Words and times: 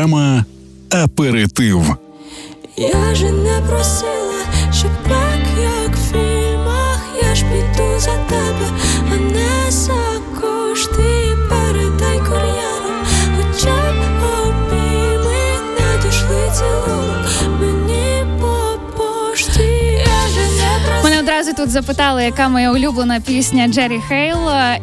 Програма 0.00 0.44
Аперитив. 0.90 1.96
Я 2.76 3.14
же 3.14 3.30
не 3.30 3.60
просила, 3.68 4.44
щоб 4.72 4.90
так, 5.08 5.40
як 5.62 5.96
в 5.96 6.12
фільмах, 6.12 7.00
я 7.22 7.34
ж 7.34 7.44
піду 7.44 8.00
за 8.00 8.16
тебе, 8.28 8.70
а 9.12 9.16
не 9.16 9.70
за 9.70 10.20
кошти 10.40 11.19
тут 21.60 21.70
запитали, 21.70 22.24
яка 22.24 22.48
моя 22.48 22.72
улюблена 22.72 23.20
пісня 23.20 23.68
Джері 23.68 24.00
Хейл. 24.08 24.38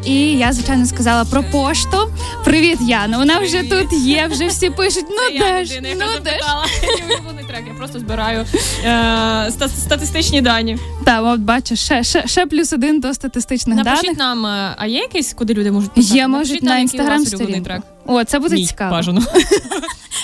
І 0.06 0.14
я, 0.32 0.54
звичайно, 0.54 0.86
сказала 0.86 1.26
про 1.26 1.44
пошту. 1.44 1.98
Привіт, 2.44 2.78
Яна. 2.82 3.18
Вона 3.18 3.40
вже 3.40 3.64
тут 3.64 3.94
є, 3.94 4.28
вже 4.32 4.48
всі 4.48 4.70
пишуть. 4.70 5.06
Ну 5.10 5.40
де 5.40 5.66
ж, 5.66 5.82
ну 5.82 6.06
улюблений 7.16 7.46
трек. 7.48 7.64
Я 7.68 7.74
просто 7.74 8.00
збираю 8.00 8.46
е, 8.86 9.46
ста- 9.48 9.68
статистичні 9.70 10.42
дані. 10.42 10.78
Та, 11.06 11.22
от 11.22 11.40
бачиш, 11.40 11.80
ще, 11.80 12.04
ще, 12.04 12.28
ще 12.28 12.46
плюс 12.46 12.74
один 12.74 13.00
до 13.00 13.14
статистичних 13.14 13.78
Напишіть 13.78 14.04
даних. 14.04 14.18
нам, 14.18 14.46
е, 14.46 14.76
а 14.78 14.86
є 14.86 15.00
якийсь, 15.00 15.34
куди 15.34 15.54
люди 15.54 15.72
можуть 15.72 15.92
писати? 15.92 16.16
Є, 16.18 16.28
можуть 16.28 16.64
на 16.64 16.80
інстаграм 16.80 17.26
сторінку. 17.26 17.70
О, 18.08 18.24
це 18.24 18.40
буде 18.40 18.56
Мій, 18.56 18.66
цікаво. 18.66 18.92
бажано. 18.92 19.22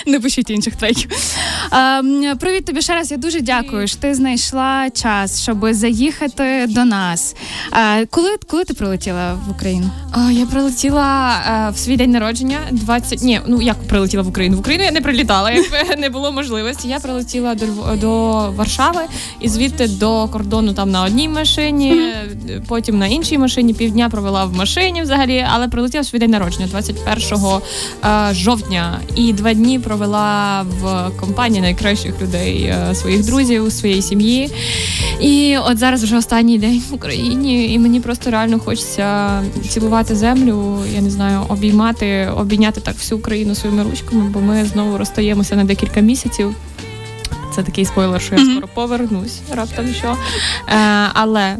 Не 0.06 0.20
пишіть 0.20 0.50
інших 0.50 0.76
треків. 0.76 1.10
А, 1.70 2.02
привіт 2.40 2.64
тобі 2.64 2.82
ще 2.82 2.94
раз. 2.94 3.10
Я 3.10 3.16
дуже 3.16 3.40
дякую, 3.40 3.88
що 3.88 3.96
ти 3.98 4.14
знайшла 4.14 4.90
час, 4.90 5.42
щоб 5.42 5.66
заїхати 5.70 6.66
до 6.68 6.84
нас. 6.84 7.36
А, 7.70 8.04
коли, 8.10 8.36
коли 8.46 8.64
ти 8.64 8.74
прилетіла 8.74 9.34
в 9.34 9.50
Україну? 9.50 9.90
А, 10.12 10.30
я 10.30 10.46
прилетіла 10.46 11.36
е, 11.68 11.70
в 11.70 11.78
свій 11.78 11.96
день 11.96 12.10
народження 12.10 12.58
20... 12.70 13.22
Ні, 13.22 13.40
ну 13.46 13.62
як 13.62 13.88
прилетіла 13.88 14.22
в 14.22 14.28
Україну? 14.28 14.56
В 14.56 14.60
Україну 14.60 14.84
я 14.84 14.90
не 14.90 15.00
прилітала, 15.00 15.50
якби 15.50 15.96
не 15.98 16.10
було 16.10 16.32
можливості. 16.32 16.88
Я 16.88 16.98
прилетіла 16.98 17.54
до 17.54 17.66
до 17.96 18.34
Варшави 18.50 19.00
і 19.40 19.48
звідти 19.48 19.88
до 19.88 20.28
кордону 20.28 20.74
там 20.74 20.90
на 20.90 21.02
одній 21.02 21.28
машині, 21.28 21.92
е, 21.92 22.62
потім 22.68 22.98
на 22.98 23.06
іншій 23.06 23.38
машині. 23.38 23.74
Півдня 23.74 24.08
провела 24.08 24.44
в 24.44 24.54
машині 24.54 25.02
взагалі, 25.02 25.46
але 25.52 25.68
прилетіла 25.68 26.02
в 26.02 26.06
свій 26.06 26.18
день 26.18 26.30
народження 26.30 26.66
21 26.66 27.38
е, 27.46 27.60
жовтня. 28.32 29.00
І 29.16 29.32
два 29.32 29.54
дні 29.54 29.78
провела 29.78 30.62
в 30.80 31.10
компанії 31.20 31.60
найкращих 31.60 32.22
людей 32.22 32.62
е, 32.62 32.94
своїх 32.94 33.26
друзів, 33.26 33.72
своєї 33.72 34.02
сім'ї. 34.02 34.50
І 35.20 35.56
от 35.58 35.78
зараз 35.78 36.02
вже 36.02 36.16
останній 36.16 36.58
день 36.58 36.82
в 36.90 36.94
Україні, 36.94 37.72
і 37.72 37.78
мені 37.78 38.00
просто 38.00 38.30
реально 38.30 38.58
хочеться 38.58 39.42
цілувати 39.68 40.16
землю. 40.16 40.78
Я 40.94 41.00
не 41.00 41.10
знаю, 41.10 41.40
обіймати, 41.48 42.28
обійняти 42.36 42.80
так 42.80 42.94
всю 42.94 43.18
Україну 43.18 43.54
своїми 43.54 43.82
ручками, 43.82 44.24
бо 44.30 44.40
ми 44.40 44.64
знову 44.64 44.98
розстаємося 44.98 45.56
на 45.56 45.64
декілька 45.64 46.00
місяців. 46.00 46.54
Це 47.56 47.62
такий 47.62 47.84
спойлер, 47.84 48.20
що 48.20 48.34
я 48.34 48.40
Мгм. 48.40 48.50
скоро 48.52 48.68
повернусь, 48.74 49.40
раптом 49.52 49.86
що. 49.94 50.16
Е, 50.68 50.74
але 51.14 51.42
е, 51.42 51.58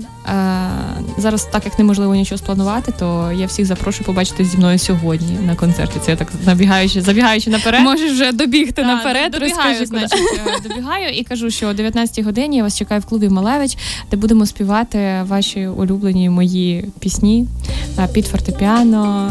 зараз, 1.19 1.45
так 1.53 1.64
як 1.64 1.78
неможливо 1.78 2.14
нічого 2.14 2.39
спланувати, 2.39 2.92
то 2.98 3.33
я 3.37 3.47
всіх 3.47 3.67
запрошую 3.67 4.06
побачити 4.06 4.45
зі 4.45 4.56
мною 4.59 4.78
сьогодні 4.78 5.39
на 5.47 5.55
концерті. 5.55 5.98
Це 6.05 6.11
я 6.11 6.17
так 6.17 6.28
забігаючи, 6.45 7.00
забігаючи 7.03 7.50
наперед. 7.50 7.83
Можеш 7.83 8.12
вже 8.12 8.33
добігти 8.33 8.72
Так, 8.83 8.87
наперед, 8.87 9.33
добігаю, 9.33 9.81
розкажи. 9.81 9.87
значить, 9.87 10.41
е, 10.47 10.69
добігаю 10.69 11.09
і 11.09 11.25
кажу, 11.25 11.50
що 11.50 11.69
о 11.69 11.72
19-й 11.72 12.22
годині 12.22 12.56
я 12.56 12.62
вас 12.62 12.78
чекаю 12.78 13.00
в 13.00 13.05
клубі 13.05 13.28
Малевич, 13.28 13.77
де 14.11 14.17
будемо 14.17 14.47
співати 14.47 15.25
ваші 15.28 15.67
улюблені 15.67 16.31
мої 16.31 16.84
пісні 17.00 17.47
е, 17.98 18.09
під 18.12 18.27
фортепіано. 18.27 19.31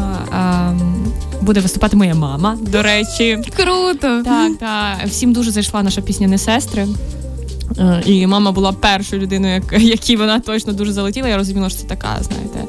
Буде 1.44 1.60
виступати 1.60 1.98
моя 1.98 2.16
мама, 2.16 2.58
до 2.62 2.84
речі. 2.84 3.40
Круто. 3.56 4.24
Так, 4.24 4.58
так. 4.60 5.08
Всім 5.08 5.34
дуже 5.34 5.52
зайшла 5.52 5.84
наша 5.84 6.02
пісня 6.02 6.28
Не 6.28 6.38
сестри. 6.38 6.88
Е, 7.80 8.02
І 8.06 8.28
мама 8.28 8.52
була 8.52 8.72
першою 8.72 9.22
людиною, 9.22 9.62
якій 9.72 10.16
вона 10.16 10.40
точно 10.40 10.74
дуже 10.74 10.92
залетіла. 10.92 11.30
Я 11.30 11.38
розуміла, 11.38 11.70
що 11.70 11.80
це 11.80 11.88
така, 11.88 12.18
знаєте, 12.22 12.60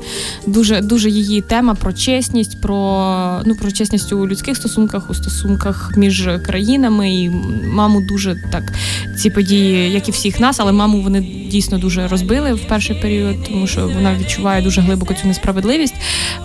дуже, 0.47 0.81
дуже 0.81 1.11
її 1.11 1.41
тема 1.41 1.75
про 1.75 1.93
чесність, 1.93 2.63
про, 2.63 3.43
ну, 3.47 3.55
про 3.55 3.73
чесність 3.73 4.13
у 4.13 4.29
людських 4.29 4.57
стосунках, 4.57 5.11
у 5.11 5.15
стосунках 5.15 5.93
між 5.97 6.29
країнами. 6.47 7.15
І 7.15 7.31
маму 7.73 8.01
дуже 8.09 8.37
так 8.53 8.73
ці 9.19 9.31
події, 9.31 9.91
як 9.93 10.09
і 10.09 10.11
всіх 10.11 10.41
нас, 10.41 10.61
але 10.61 10.73
маму 10.73 11.03
вони 11.03 11.21
дійсно 11.51 11.79
дуже 11.79 12.09
розбили 12.09 12.53
в 12.53 12.69
перший 12.69 12.97
період, 12.97 13.45
тому 13.45 13.67
що 13.67 13.89
вона 13.89 14.15
відчуває 14.15 14.63
дуже 14.63 14.81
глибоко 14.81 15.15
цю 15.15 15.29
несправедливість. 15.29 15.95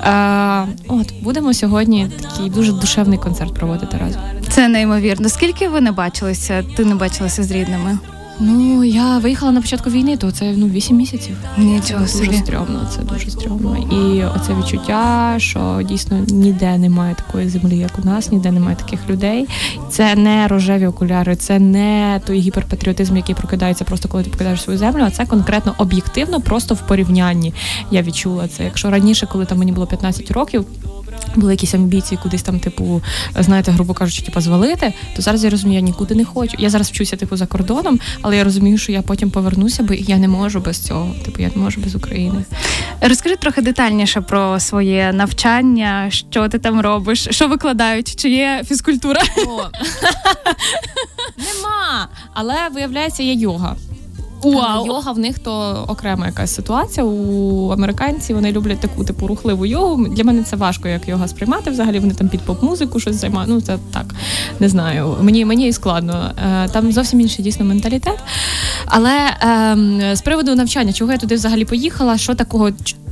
Е, 0.03 0.65
от 0.87 1.13
будемо 1.21 1.53
сьогодні 1.53 2.07
такий 2.21 2.49
дуже 2.49 2.71
душевний 2.71 3.17
концерт 3.17 3.53
проводити 3.53 3.97
разом. 3.97 4.21
Це 4.49 4.67
неймовірно. 4.67 5.29
Скільки 5.29 5.67
ви 5.67 5.81
не 5.81 5.91
бачилися? 5.91 6.63
Ти 6.77 6.85
не 6.85 6.95
бачилася 6.95 7.43
з 7.43 7.51
рідними? 7.51 7.97
Ну, 8.39 8.83
я 8.83 9.17
виїхала 9.17 9.51
на 9.51 9.61
початку 9.61 9.89
війни, 9.89 10.17
то 10.17 10.31
це 10.31 10.53
ну 10.57 10.67
8 10.67 10.97
місяців. 10.97 11.37
Нічого 11.57 12.05
Це 12.05 12.25
дуже 12.25 12.37
стрьомно, 12.37 12.87
це 12.95 13.01
дуже 13.01 13.29
стрьомно. 13.29 13.77
І 13.77 14.23
оце 14.23 14.53
відчуття, 14.53 15.35
що 15.37 15.81
дійсно 15.83 16.17
ніде 16.17 16.77
немає 16.77 17.15
такої 17.15 17.49
землі, 17.49 17.77
як 17.77 17.99
у 18.03 18.05
нас, 18.05 18.31
ніде 18.31 18.51
немає 18.51 18.75
таких 18.75 19.09
людей. 19.09 19.47
Це 19.89 20.15
не 20.15 20.47
рожеві 20.47 20.87
окуляри, 20.87 21.35
це 21.35 21.59
не 21.59 22.21
той 22.25 22.39
гіперпатріотизм, 22.39 23.17
який 23.17 23.35
прокидається 23.35 23.85
просто 23.85 24.09
коли 24.09 24.23
ти 24.23 24.29
покидаєш 24.29 24.61
свою 24.61 24.79
землю, 24.79 25.03
а 25.05 25.11
це 25.11 25.25
конкретно 25.25 25.75
об'єктивно, 25.77 26.41
просто 26.41 26.75
в 26.75 26.87
порівнянні. 26.87 27.53
Я 27.91 28.01
відчула 28.01 28.47
це. 28.47 28.63
Якщо 28.63 28.89
раніше, 28.89 29.27
коли 29.31 29.45
там 29.45 29.57
мені 29.57 29.71
було 29.71 29.87
15 29.87 30.31
років. 30.31 30.65
Були 31.39 31.53
якісь 31.53 31.73
амбіції 31.73 32.19
кудись 32.23 32.43
там, 32.43 32.59
типу, 32.59 33.01
знаєте, 33.39 33.71
грубо 33.71 33.93
кажучи, 33.93 34.21
типу, 34.21 34.41
звалити, 34.41 34.93
то 35.15 35.21
зараз 35.21 35.43
я 35.43 35.49
розумію, 35.49 35.75
я 35.75 35.81
нікуди 35.81 36.15
не 36.15 36.25
хочу. 36.25 36.55
Я 36.59 36.69
зараз 36.69 36.89
вчуся, 36.89 37.15
типу, 37.15 37.37
за 37.37 37.45
кордоном, 37.45 37.99
але 38.21 38.37
я 38.37 38.43
розумію, 38.43 38.77
що 38.77 38.91
я 38.91 39.01
потім 39.01 39.29
повернуся, 39.29 39.83
бо 39.83 39.93
я 39.93 40.17
не 40.17 40.27
можу 40.27 40.59
без 40.59 40.79
цього. 40.79 41.15
Типу, 41.25 41.41
я 41.41 41.51
не 41.55 41.61
можу 41.61 41.81
без 41.81 41.95
України. 41.95 42.43
Розкажи 43.01 43.35
трохи 43.35 43.61
детальніше 43.61 44.21
про 44.21 44.59
своє 44.59 45.11
навчання, 45.13 46.07
що 46.09 46.49
ти 46.49 46.59
там 46.59 46.81
робиш, 46.81 47.27
що 47.31 47.47
викладають, 47.47 48.15
чи 48.15 48.29
є 48.29 48.63
фізкультура? 48.67 49.21
О. 49.37 49.41
Нема. 51.37 52.07
Але 52.33 52.55
виявляється, 52.73 53.23
є 53.23 53.33
йога. 53.33 53.75
Вау. 54.43 54.85
Йога 54.85 55.11
в 55.11 55.19
них 55.19 55.39
то 55.39 55.85
окрема 55.87 56.25
якась 56.25 56.55
ситуація. 56.55 57.05
У 57.05 57.69
американців 57.69 58.35
вони 58.35 58.51
люблять 58.51 58.79
таку 58.79 59.03
типу 59.03 59.27
рухливу 59.27 59.65
йогу. 59.65 60.07
Для 60.07 60.23
мене 60.23 60.43
це 60.43 60.55
важко, 60.55 60.87
як 60.87 61.07
йога 61.07 61.27
сприймати. 61.27 61.71
Взагалі 61.71 61.99
вони 61.99 62.13
там 62.13 62.29
під 62.29 62.41
поп-музику 62.41 62.99
щось 62.99 63.15
займають. 63.15 63.49
Ну 63.49 63.61
це 63.61 63.77
так 63.93 64.05
не 64.59 64.69
знаю. 64.69 65.15
Мені 65.21 65.45
мені 65.45 65.67
і 65.67 65.73
складно. 65.73 66.31
Е, 66.45 66.67
Там 66.69 66.91
зовсім 66.91 67.21
інший 67.21 67.43
дійсно 67.45 67.65
менталітет. 67.65 68.19
Але 68.85 69.37
ем, 69.41 70.01
з 70.13 70.21
приводу 70.21 70.55
навчання, 70.55 70.93
чого 70.93 71.11
я 71.11 71.17
туди 71.17 71.35
взагалі 71.35 71.65
поїхала, 71.65 72.17
що 72.17 72.35
такого. 72.35 72.69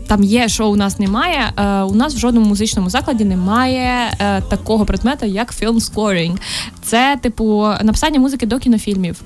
Там 0.07 0.23
є, 0.23 0.47
що 0.47 0.69
у 0.69 0.75
нас 0.75 0.99
немає. 0.99 1.53
Е, 1.57 1.81
у 1.81 1.95
нас 1.95 2.15
в 2.15 2.17
жодному 2.17 2.45
музичному 2.45 2.89
закладі 2.89 3.25
немає 3.25 4.17
е, 4.19 4.41
такого 4.41 4.85
предмета, 4.85 5.25
як 5.25 5.53
film 5.53 5.75
scoring. 5.75 6.37
Це, 6.83 7.17
типу, 7.21 7.67
написання 7.83 8.19
музики 8.19 8.45
до 8.45 8.59
кінофільмів. 8.59 9.21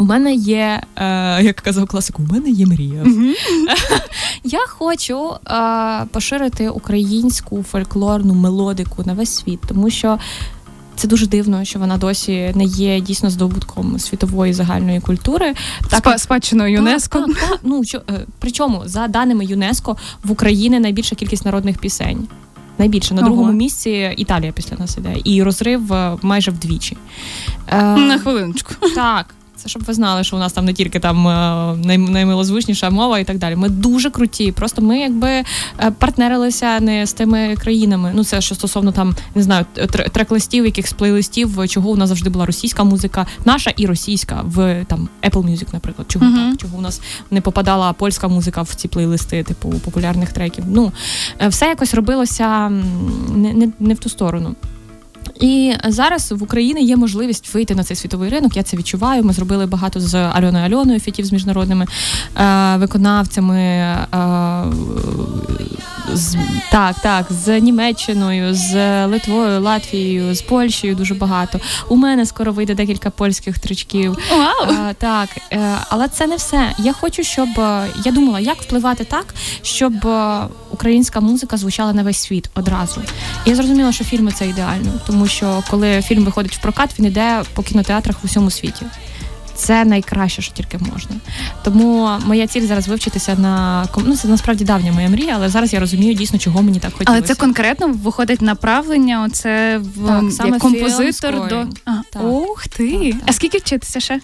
У 0.00 0.04
мене 0.04 0.34
є, 0.34 0.82
е, 0.96 1.42
як 1.42 1.56
казав 1.56 1.86
класик, 1.86 2.18
у 2.20 2.22
мене 2.22 2.50
є 2.50 2.66
мрія. 2.66 3.04
Я 4.44 4.66
хочу 4.68 5.30
е, 5.46 6.04
поширити 6.12 6.68
українську 6.68 7.62
фольклорну 7.62 8.34
мелодику 8.34 9.02
на 9.06 9.12
весь 9.12 9.36
світ, 9.36 9.60
тому 9.68 9.90
що 9.90 10.18
це 10.96 11.08
дуже 11.08 11.26
дивно, 11.26 11.64
що 11.64 11.78
вона 11.78 11.96
досі 11.96 12.52
не 12.54 12.64
є 12.64 13.00
дійсно 13.00 13.30
здобутком 13.30 13.98
світової 13.98 14.52
загальної 14.52 15.00
культури. 15.00 15.54
Спа- 15.90 16.18
спадщиною 16.18 16.72
ЮНЕСКО. 16.74 17.18
Так, 17.18 17.28
так, 17.28 17.48
так. 17.48 17.60
Ну 17.62 17.84
що 17.84 17.98
е, 18.10 18.26
причому 18.38 18.82
за 18.86 19.08
даними 19.08 19.44
ЮНЕСКо 19.44 19.96
в 20.24 20.30
Україні 20.32 20.80
найбільша 20.80 21.16
кількість 21.16 21.44
народних 21.44 21.78
пісень. 21.78 22.28
Найбільше 22.78 23.14
на 23.14 23.20
Ого. 23.20 23.28
другому 23.30 23.52
місці 23.52 24.14
Італія 24.16 24.52
після 24.52 24.76
нас 24.76 24.96
іде, 24.98 25.16
і 25.24 25.42
розрив 25.42 25.92
е, 25.92 26.16
майже 26.22 26.50
вдвічі. 26.50 26.96
Е, 27.68 27.82
На 27.82 28.18
хвилиночку. 28.18 28.74
так. 28.94 29.34
Це 29.62 29.68
щоб 29.68 29.82
ви 29.84 29.94
знали, 29.94 30.24
що 30.24 30.36
у 30.36 30.38
нас 30.38 30.52
там 30.52 30.64
не 30.64 30.72
тільки 30.72 31.00
там 31.00 31.28
е, 31.28 31.76
най, 31.86 31.98
наймилозвучніша 31.98 32.90
мова 32.90 33.18
і 33.18 33.24
так 33.24 33.38
далі. 33.38 33.56
Ми 33.56 33.68
дуже 33.68 34.10
круті. 34.10 34.52
Просто 34.52 34.82
ми 34.82 34.98
якби 34.98 35.28
е, 35.28 35.44
партнерилися 35.98 36.80
не 36.80 37.06
з 37.06 37.12
тими 37.12 37.54
країнами. 37.56 38.12
Ну 38.14 38.24
це 38.24 38.40
що 38.40 38.54
стосовно 38.54 38.92
там 38.92 39.16
не 39.34 39.42
знаю 39.42 39.66
трек-листів, 40.12 40.64
якихось 40.64 40.92
плейлистів, 40.92 41.68
чого 41.68 41.90
у 41.90 41.96
нас 41.96 42.08
завжди 42.08 42.30
була 42.30 42.46
російська 42.46 42.84
музика, 42.84 43.26
наша 43.44 43.70
і 43.76 43.86
російська 43.86 44.42
в 44.44 44.84
там 44.84 45.08
Apple 45.22 45.44
Music, 45.50 45.66
наприклад. 45.72 46.10
Чого 46.10 46.26
Мгм. 46.26 46.50
так? 46.50 46.60
Чого 46.60 46.78
у 46.78 46.80
нас 46.80 47.00
не 47.30 47.40
попадала 47.40 47.92
польська 47.92 48.28
музика 48.28 48.62
в 48.62 48.74
ці 48.74 48.88
плейлисти, 48.88 49.42
типу 49.42 49.68
популярних 49.70 50.32
треків. 50.32 50.64
Ну 50.68 50.92
е, 51.40 51.48
все 51.48 51.66
якось 51.66 51.94
робилося 51.94 52.68
не, 52.68 53.52
не, 53.52 53.68
не 53.80 53.94
в 53.94 53.98
ту 53.98 54.08
сторону. 54.08 54.54
І 55.40 55.74
зараз 55.88 56.32
в 56.32 56.42
Україні 56.42 56.84
є 56.84 56.96
можливість 56.96 57.54
вийти 57.54 57.74
на 57.74 57.84
цей 57.84 57.96
світовий 57.96 58.30
ринок. 58.30 58.56
Я 58.56 58.62
це 58.62 58.76
відчуваю. 58.76 59.24
Ми 59.24 59.32
зробили 59.32 59.66
багато 59.66 60.00
з 60.00 60.14
Альоною 60.14 60.64
Альоною 60.64 61.00
фітів 61.00 61.24
з 61.24 61.32
міжнародними 61.32 61.86
е, 62.36 62.76
виконавцями. 62.76 63.58
Е, 63.58 63.96
з 66.14 66.36
так, 66.70 66.96
так, 67.02 67.26
з 67.30 67.60
Німеччиною, 67.60 68.54
з 68.54 69.06
Литвою, 69.06 69.60
Латвією, 69.60 70.34
з 70.34 70.42
Польщею 70.42 70.94
дуже 70.94 71.14
багато. 71.14 71.60
У 71.88 71.96
мене 71.96 72.26
скоро 72.26 72.52
вийде 72.52 72.74
декілька 72.74 73.10
польських 73.10 73.58
тричків. 73.58 74.18
Вау! 74.30 74.76
А, 74.80 74.92
так, 74.92 75.28
е, 75.52 75.76
але 75.88 76.08
це 76.08 76.26
не 76.26 76.36
все. 76.36 76.72
Я 76.78 76.92
хочу, 76.92 77.22
щоб 77.22 77.48
е, 77.58 77.86
я 78.04 78.12
думала, 78.12 78.40
як 78.40 78.62
впливати 78.62 79.04
так, 79.04 79.34
щоб 79.62 80.06
е, 80.06 80.40
українська 80.70 81.20
музика 81.20 81.56
звучала 81.56 81.92
на 81.92 82.02
весь 82.02 82.18
світ 82.18 82.50
одразу. 82.54 83.02
Я 83.46 83.54
зрозуміла, 83.54 83.92
що 83.92 84.04
фільми 84.04 84.32
це 84.32 84.48
ідеально, 84.48 84.92
тому 85.06 85.26
що 85.30 85.62
коли 85.70 86.02
фільм 86.02 86.24
виходить 86.24 86.56
в 86.56 86.60
прокат, 86.60 86.98
він 86.98 87.06
йде 87.06 87.42
по 87.54 87.62
кінотеатрах 87.62 88.16
в 88.22 88.24
усьому 88.24 88.50
світі. 88.50 88.86
Це 89.54 89.84
найкраще, 89.84 90.42
що 90.42 90.52
тільки 90.54 90.78
можна. 90.78 91.16
Тому 91.64 92.10
моя 92.26 92.46
ціль 92.46 92.66
зараз 92.66 92.88
вивчитися 92.88 93.34
на 93.34 93.86
ну, 93.96 94.16
це 94.16 94.28
насправді 94.28 94.64
давня 94.64 94.92
моя 94.92 95.08
мрія, 95.08 95.32
але 95.36 95.48
зараз 95.48 95.72
я 95.72 95.80
розумію 95.80 96.14
дійсно, 96.14 96.38
чого 96.38 96.62
мені 96.62 96.78
так 96.78 96.92
хотілося. 96.92 97.12
Але 97.12 97.22
це 97.22 97.34
конкретно 97.34 97.88
виходить 97.88 98.42
направлення. 98.42 99.24
Оце 99.24 99.78
в 99.78 100.06
Так, 100.06 100.32
саме 100.32 100.50
як 100.50 100.58
композитор 100.58 101.48
до. 101.48 101.66
А, 101.84 101.92
Так. 102.12 102.22
ух 102.24 102.68
ти. 102.68 102.90
Так, 102.90 103.12
так. 103.12 103.22
А 103.26 103.32
скільки 103.32 103.58
вчитися 103.58 104.00
ще? 104.00 104.20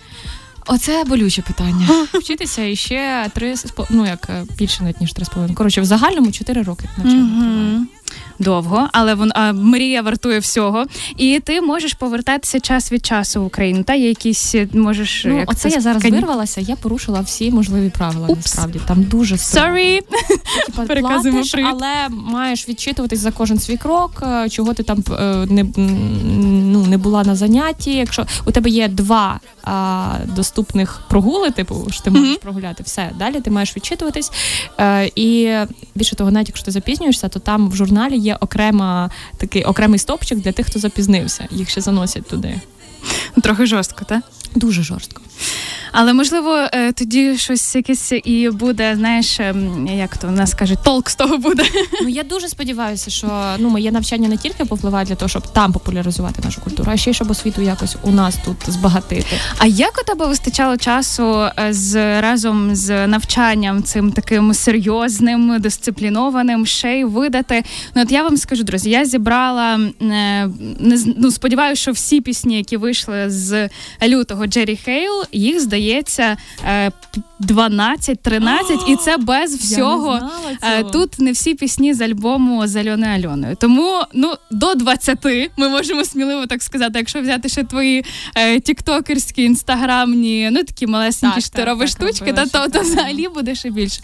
Оце 0.66 1.04
болюче 1.04 1.42
питання. 1.42 1.88
Вчитися 2.14 2.62
і 2.62 2.76
ще 2.76 3.30
три 3.34 3.54
ну 3.90 4.06
як 4.06 4.26
е, 4.30 4.44
більше 4.58 4.82
навіть 4.82 5.00
ніж 5.00 5.12
три 5.12 5.24
з 5.24 5.28
половиною. 5.28 5.56
Коротше, 5.56 5.80
в 5.80 5.84
загальному 5.84 6.32
чотири 6.32 6.62
роки 6.62 6.88
навчання. 6.96 7.86
Довго, 8.38 8.88
але 8.92 9.14
вон 9.14 9.30
а, 9.34 9.52
мрія 9.52 10.02
вартує 10.02 10.38
всього. 10.38 10.84
І 11.16 11.40
ти 11.44 11.60
можеш 11.60 11.94
повертатися 11.94 12.60
час 12.60 12.92
від 12.92 13.06
часу 13.06 13.42
в 13.42 13.46
Україну. 13.46 13.82
Та 13.82 13.94
є 13.94 14.08
якісь 14.08 14.54
е, 14.54 14.68
можеш 14.72 15.24
Ну, 15.24 15.38
як 15.38 15.50
оце 15.50 15.68
я 15.68 15.80
зараз 15.80 16.02
кані- 16.04 16.10
вирвалася, 16.10 16.60
я 16.60 16.76
порушила 16.76 17.20
всі 17.20 17.50
можливі 17.50 17.90
правила. 17.90 18.26
Упс. 18.28 18.44
Насправді 18.44 18.80
там 18.86 19.02
дуже. 19.02 19.34
Sorry. 19.34 20.00
Типа, 20.66 20.82
Переказуємо 20.86 21.38
платиш, 21.38 21.52
привіт. 21.52 21.70
але 21.72 22.08
маєш 22.10 22.68
відчитуватись 22.68 23.18
за 23.20 23.30
кожен 23.30 23.58
свій 23.58 23.76
крок, 23.76 24.22
е, 24.22 24.48
чого 24.48 24.74
ти 24.74 24.82
там 24.82 25.04
е, 25.20 25.46
не, 25.50 25.64
ну, 26.72 26.86
не 26.86 26.98
була 26.98 27.24
на 27.24 27.36
занятті. 27.36 27.90
Якщо 27.94 28.26
у 28.46 28.50
тебе 28.50 28.70
є 28.70 28.88
два 28.88 29.40
а, 29.64 30.06
доступних 30.36 31.00
прогули, 31.08 31.50
типу, 31.50 31.86
що 31.90 32.02
ти 32.02 32.10
можеш 32.10 32.28
Мгм. 32.28 32.38
прогуляти, 32.42 32.82
все 32.82 33.10
далі 33.18 33.40
ти 33.40 33.50
маєш 33.50 33.76
відчитуватись. 33.76 34.32
Е, 34.80 35.10
і 35.14 35.54
більше 35.94 36.16
того, 36.16 36.30
навіть 36.30 36.48
якщо 36.48 36.64
ти 36.64 36.70
запізнюєшся, 36.70 37.28
то 37.28 37.38
там 37.40 37.70
в 37.70 37.76
журналі 37.76 37.95
є 38.16 38.36
окрема 38.40 39.10
такий 39.36 39.64
окремий 39.64 39.98
стопчик 39.98 40.38
для 40.38 40.52
тих, 40.52 40.66
хто 40.66 40.78
запізнився. 40.78 41.48
Їх 41.50 41.70
ще 41.70 41.80
заносять 41.80 42.26
туди. 42.26 42.60
Трохи 43.42 43.66
жорстко, 43.66 44.04
так? 44.04 44.22
Дуже 44.54 44.82
жорстко. 44.82 45.22
Але 45.98 46.12
можливо, 46.12 46.68
е, 46.72 46.92
тоді 46.92 47.36
щось 47.36 47.74
якесь 47.74 48.12
і 48.24 48.50
буде, 48.50 48.96
знаєш, 48.96 49.40
ем, 49.40 49.86
як 49.86 50.16
то 50.16 50.26
в 50.26 50.30
нас 50.30 50.54
кажуть, 50.54 50.78
толк 50.84 51.10
з 51.10 51.14
того 51.14 51.38
буде. 51.38 51.64
Ну 52.02 52.08
я 52.08 52.22
дуже 52.22 52.48
сподіваюся, 52.48 53.10
що 53.10 53.28
ну 53.58 53.68
моє 53.68 53.92
навчання 53.92 54.28
не 54.28 54.36
тільки 54.36 54.64
повпливає 54.64 55.06
для 55.06 55.14
того, 55.14 55.28
щоб 55.28 55.52
там 55.52 55.72
популяризувати 55.72 56.42
нашу 56.44 56.60
культуру, 56.60 56.92
а 56.92 56.96
ще 56.96 57.10
й 57.10 57.14
щоб 57.14 57.30
освіту 57.30 57.62
якось 57.62 57.96
у 58.02 58.10
нас 58.10 58.38
тут 58.44 58.56
збагатити. 58.66 59.36
А 59.58 59.66
як 59.66 60.00
у 60.02 60.04
тебе 60.04 60.26
вистачало 60.26 60.76
часу 60.76 61.48
е, 61.58 61.72
з 61.72 62.20
разом 62.20 62.76
з 62.76 63.06
навчанням 63.06 63.82
цим 63.82 64.12
таким 64.12 64.54
серйозним, 64.54 65.60
дисциплінованим, 65.60 66.66
ще 66.66 66.98
й 66.98 67.04
видати? 67.04 67.64
Ну 67.94 68.02
от 68.02 68.10
я 68.10 68.22
вам 68.22 68.36
скажу, 68.36 68.64
друзі, 68.64 68.90
я 68.90 69.04
зібрала 69.04 69.74
е, 69.74 69.90
не 70.80 70.98
ну, 71.16 71.30
сподіваюся, 71.30 71.82
що 71.82 71.92
всі 71.92 72.20
пісні, 72.20 72.56
які 72.56 72.76
вийшли 72.76 73.30
з 73.30 73.68
лютого 74.08 74.46
Джері 74.46 74.76
Хейл, 74.76 75.24
їх 75.32 75.60
здається 75.60 76.36
е, 76.66 76.90
12-13, 77.40 78.88
і 78.88 78.96
це 78.96 79.16
без 79.16 79.54
всього. 79.60 80.20
Е, 80.62 80.84
Тут 80.84 81.18
не 81.18 81.32
всі 81.32 81.54
пісні 81.54 81.94
з 81.94 82.00
альбому 82.00 82.66
з 82.66 82.76
Альоною 82.76 83.12
Альоною. 83.12 83.56
Тому 83.60 84.02
ну 84.14 84.32
до 84.50 84.74
20 84.74 85.24
ми 85.56 85.68
можемо 85.68 86.04
сміливо 86.04 86.46
так 86.46 86.62
сказати, 86.62 86.98
якщо 86.98 87.20
взяти 87.22 87.48
ще 87.48 87.64
твої 87.64 88.04
е, 88.34 88.60
тіктокерські, 88.60 89.42
інстаграмні, 89.42 90.48
ну 90.52 90.64
такі 90.64 90.86
малесенькі 90.86 91.34
Так, 91.34 91.44
штирові 91.44 91.78
так, 91.78 91.88
так, 91.88 92.08
штучки, 92.08 92.30
робила 92.30 92.46
та 92.46 92.68
то, 92.68 92.78
то 92.78 92.80
взагалі 92.84 93.28
буде 93.28 93.54
ще 93.54 93.70
більше. 93.70 94.00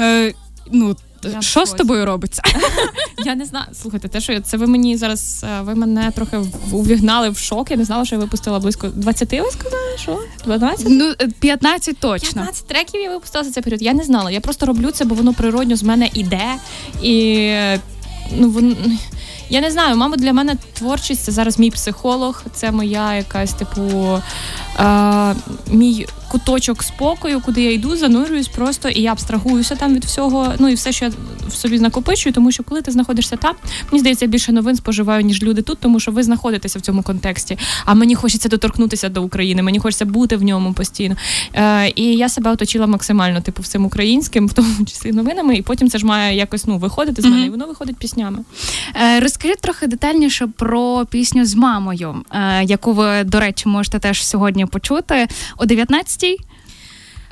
Е, 0.00 0.34
ну, 0.72 0.96
Я 1.24 1.42
що 1.42 1.66
з 1.66 1.72
тобою 1.72 2.06
робиться? 2.06 2.42
Я 3.24 3.34
не 3.34 3.44
знаю. 3.44 3.66
Слухайте, 3.82 4.08
те, 4.08 4.20
що 4.20 4.32
я- 4.32 4.40
це 4.40 4.56
ви 4.56 4.66
мені 4.66 4.96
зараз 4.96 5.44
е, 5.48 5.60
ви 5.62 5.74
мене 5.74 6.10
трохи 6.10 6.38
увігнали 6.72 7.28
в 7.30 7.38
шок. 7.38 7.70
Я 7.70 7.76
не 7.76 7.84
знала, 7.84 8.04
що 8.04 8.14
я 8.14 8.20
випустила 8.20 8.58
близько 8.58 8.88
20, 8.88 9.32
ви 9.32 9.50
сказали, 9.50 9.98
що? 9.98 10.18
12? 10.44 10.86
Ну, 10.90 11.14
е, 11.20 11.28
15 11.40 11.98
точно. 11.98 12.32
15 12.32 12.66
треків 12.66 13.00
я 13.00 13.10
випустила 13.10 13.44
за 13.44 13.50
цей 13.50 13.62
період. 13.62 13.82
Я 13.82 13.92
не 13.92 14.04
знала. 14.04 14.30
Я 14.30 14.40
просто 14.40 14.66
роблю 14.66 14.90
це, 14.90 15.04
бо 15.04 15.14
воно 15.14 15.34
природньо 15.34 15.76
з 15.76 15.82
мене 15.82 16.10
іде. 16.14 16.54
І 17.02 17.34
е, 17.38 17.80
ну 18.36 18.50
вон. 18.50 18.76
Я 19.50 19.60
не 19.60 19.70
знаю, 19.70 19.96
мабуть, 19.96 20.18
для 20.20 20.32
мене 20.32 20.56
творчість 20.72 21.24
це 21.24 21.32
зараз 21.32 21.58
мій 21.58 21.70
психолог, 21.70 22.42
це 22.52 22.72
моя 22.72 23.14
якась 23.14 23.52
типу 23.52 24.22
е, 24.78 25.34
мій 25.70 26.06
куточок 26.28 26.82
спокою, 26.82 27.40
куди 27.40 27.62
я 27.62 27.72
йду, 27.72 27.96
занурююсь 27.96 28.48
просто 28.48 28.88
і 28.88 29.00
я 29.00 29.12
абстрагуюся 29.12 29.74
там 29.76 29.94
від 29.94 30.04
всього. 30.04 30.52
Ну 30.58 30.68
і 30.68 30.74
все, 30.74 30.92
що 30.92 31.04
я 31.04 31.12
в 31.48 31.52
собі 31.54 31.80
накопичую, 31.80 32.32
тому 32.32 32.52
що 32.52 32.62
коли 32.62 32.82
ти 32.82 32.90
знаходишся 32.90 33.36
там, 33.36 33.54
мені 33.92 34.00
здається, 34.00 34.24
я 34.24 34.30
більше 34.30 34.52
новин 34.52 34.76
споживаю, 34.76 35.22
ніж 35.24 35.42
люди 35.42 35.62
тут, 35.62 35.78
тому 35.78 36.00
що 36.00 36.10
ви 36.12 36.22
знаходитеся 36.22 36.78
в 36.78 36.82
цьому 36.82 37.02
контексті. 37.02 37.58
А 37.84 37.94
мені 37.94 38.14
хочеться 38.14 38.48
доторкнутися 38.48 39.08
до 39.08 39.22
України, 39.22 39.62
мені 39.62 39.78
хочеться 39.78 40.04
бути 40.04 40.36
в 40.36 40.42
ньому 40.42 40.72
постійно. 40.72 41.16
Е, 41.54 41.92
і 41.96 42.04
я 42.04 42.28
себе 42.28 42.50
оточила 42.50 42.86
максимально, 42.86 43.40
типу, 43.40 43.62
всім 43.62 43.84
українським, 43.84 44.46
в 44.48 44.52
тому 44.52 44.86
числі 44.86 45.12
новинами, 45.12 45.56
і 45.56 45.62
потім 45.62 45.90
це 45.90 45.98
ж 45.98 46.06
має 46.06 46.36
якось 46.36 46.66
ну 46.66 46.78
виходити 46.78 47.22
з 47.22 47.24
мене, 47.24 47.36
Мгм. 47.36 47.46
і 47.46 47.50
воно 47.50 47.66
виходить 47.66 47.96
піснями. 47.96 48.38
Е, 49.02 49.20
Розкажіть 49.20 49.60
трохи 49.60 49.86
детальніше 49.86 50.48
про 50.56 51.06
пісню 51.10 51.44
з 51.44 51.54
мамою, 51.54 52.14
е, 52.30 52.64
яку 52.64 52.92
ви, 52.92 53.24
до 53.24 53.40
речі, 53.40 53.68
можете 53.68 53.98
теж 53.98 54.26
сьогодні 54.26 54.66
почути 54.68 55.28
о 55.56 55.64
19-й. 55.64 56.38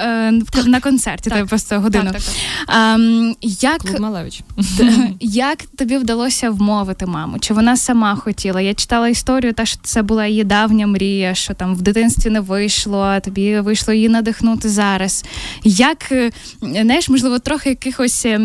е, 0.01 0.33
На 0.67 0.81
концерті, 0.81 1.31
Так. 1.31 1.39
так. 1.39 1.49
просто 1.49 1.81
годину. 1.81 2.05
Так, 2.05 2.13
так, 2.13 2.23
так. 2.67 2.77
Ем, 2.95 3.37
як, 3.43 3.79
Клуб 3.79 4.01
Малевич. 4.01 4.41
як 5.21 5.63
тобі 5.63 5.97
вдалося 5.97 6.51
вмовити 6.51 7.07
маму? 7.07 7.39
Чи 7.39 7.55
вона 7.55 7.77
сама 7.77 8.17
хотіла? 8.17 8.61
Я 8.61 8.75
читала 8.75 9.09
історію, 9.09 9.53
та 9.53 9.65
що 9.67 9.79
це 9.83 10.03
була 10.03 10.27
її 10.27 10.45
давня 10.45 10.87
мрія, 10.87 11.35
що 11.35 11.55
там 11.55 11.75
в 11.75 11.81
дитинстві 11.83 12.31
не 12.31 12.41
вийшло, 12.41 13.01
а 13.01 13.21
тобі 13.21 13.61
вийшло 13.61 13.95
її 13.95 14.09
надихнути 14.09 14.69
зараз. 14.69 15.25
Як 15.65 16.13
е, 16.13 16.31
знаєш, 16.63 17.09
можливо, 17.09 17.39
трохи 17.39 17.69
якихось 17.69 18.27
е, 18.27 18.41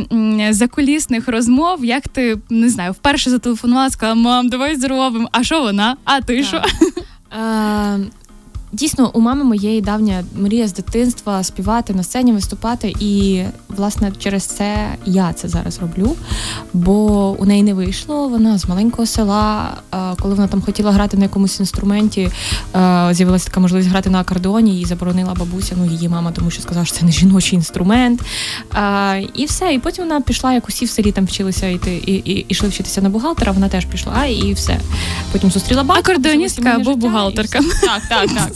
закулісних 0.52 1.28
розмов, 1.28 1.86
як 1.86 2.08
ти 2.08 2.38
не 2.50 2.70
знаю, 2.70 2.92
вперше 2.92 3.30
зателефонувала, 3.30 3.90
сказала, 3.90 4.16
мам, 4.16 4.50
давай 4.50 4.76
зробимо. 4.76 5.30
А 5.32 5.44
що 5.44 5.62
вона? 5.62 5.98
А 6.04 6.22
ти 6.22 6.44
що? 6.44 6.62
Дійсно, 8.74 9.12
у 9.14 9.20
мами 9.20 9.44
моєї 9.44 9.82
давня 9.82 10.24
мрія 10.36 10.68
з 10.68 10.74
дитинства 10.74 11.44
співати 11.44 11.94
на 11.94 12.04
сцені, 12.04 12.32
виступати, 12.32 12.94
і 13.00 13.44
власне 13.70 14.12
через 14.20 14.44
це 14.44 14.96
я 15.06 15.34
це 15.34 15.48
зараз 15.48 15.80
роблю. 15.80 16.16
Бо 16.74 17.30
у 17.40 17.46
неї 17.46 17.64
не 17.64 17.74
вийшло. 17.74 18.28
Вона 18.28 18.58
з 18.58 18.68
маленького 18.68 19.06
села. 19.06 19.74
е, 19.94 19.98
Коли 20.22 20.34
вона 20.36 20.48
там 20.48 20.62
хотіла 20.62 20.92
грати 20.92 21.18
на 21.18 21.24
якомусь 21.24 21.60
інструменті, 21.60 22.22
е, 22.76 23.10
з'явилася 23.12 23.46
така 23.46 23.60
можливість 23.60 23.90
грати 23.90 24.10
на 24.10 24.20
акордеоні, 24.20 24.72
її 24.72 24.86
заборонила 24.86 25.34
бабуся, 25.34 25.76
ну 25.78 25.86
її 25.86 26.10
мама, 26.10 26.32
тому 26.32 26.52
що 26.52 26.62
сказала, 26.62 26.86
що 26.86 26.96
це 26.98 27.06
не 27.06 27.12
жіночий 27.12 27.56
інструмент. 27.58 28.22
Е, 28.76 29.22
І 29.34 29.46
все. 29.46 29.74
І 29.74 29.80
потім 29.80 30.04
вона 30.04 30.22
пішла, 30.22 30.54
як 30.54 30.68
усі 30.70 30.86
в 30.86 30.90
селі 30.90 31.12
там 31.12 31.26
вчилися 31.26 31.68
йти 31.68 31.96
і, 32.06 32.14
і 32.14 32.46
ішли 32.50 32.70
вчитися 32.70 33.02
на 33.02 33.10
бухгалтера. 33.10 33.52
Вона 33.52 33.70
теж 33.70 33.86
пішла, 33.86 34.26
і 34.26 34.54
все. 34.54 34.80
Потім 35.32 35.52
зустріла 35.52 35.84
батька. 35.84 36.12
Акордеоністка 36.12 36.70
або 36.70 36.96
бухгалтерка. 36.96 37.60
Так, 37.60 38.02
так, 38.10 38.30
так. 38.34 38.52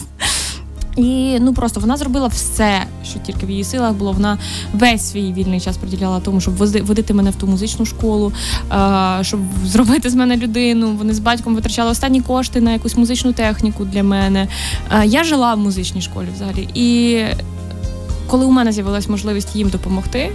І 0.96 1.38
ну 1.40 1.54
просто 1.54 1.80
вона 1.80 1.98
зробила 1.98 2.28
все, 2.28 2.84
що 3.04 3.20
тільки 3.20 3.46
в 3.46 3.50
її 3.50 3.64
силах 3.64 3.94
було. 3.94 4.12
Вона 4.12 4.38
весь 4.74 5.12
свій 5.12 5.34
вільний 5.34 5.60
час 5.60 5.78
приділяла 5.78 6.20
тому, 6.20 6.42
щоб 6.42 6.56
водити 6.58 7.14
мене 7.14 7.30
в 7.30 7.36
ту 7.36 7.48
музичну 7.48 7.86
школу, 7.86 8.34
е, 8.72 9.20
щоб 9.22 9.40
зробити 9.66 10.10
з 10.10 10.16
мене 10.16 10.38
людину. 10.38 10.96
Вони 10.96 11.14
з 11.14 11.20
батьком 11.20 11.56
витрачали 11.56 11.92
останні 11.92 12.22
кошти 12.22 12.62
на 12.62 12.72
якусь 12.72 12.98
музичну 12.98 13.34
техніку 13.34 13.86
для 13.86 14.04
мене. 14.04 14.48
Е, 14.92 15.06
я 15.06 15.24
жила 15.24 15.54
в 15.54 15.58
музичній 15.58 16.02
школі 16.02 16.28
взагалі. 16.36 16.70
І 16.74 17.20
коли 18.28 18.46
у 18.46 18.52
мене 18.52 18.72
з'явилась 18.72 19.10
можливість 19.10 19.56
їм 19.56 19.70
допомогти, 19.70 20.32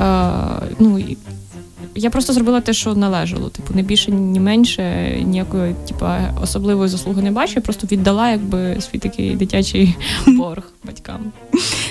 е, 0.00 0.30
ну 0.78 0.98
я 1.96 2.10
просто 2.10 2.32
зробила 2.32 2.60
те, 2.60 2.72
що 2.72 2.94
належало. 2.94 3.48
Типу, 3.48 3.74
не 3.74 3.82
більше, 3.82 4.10
ні 4.10 4.40
менше, 4.40 5.14
ніякої, 5.24 5.74
типу, 5.88 6.06
особливої 6.42 6.88
заслуги 6.88 7.22
не 7.22 7.30
бачу. 7.30 7.52
Я 7.56 7.62
просто 7.62 7.86
віддала 7.92 8.30
якби 8.30 8.80
свій 8.80 8.98
такий 8.98 9.36
дитячий 9.36 9.96
борг 10.26 10.62
батькам. 10.84 11.32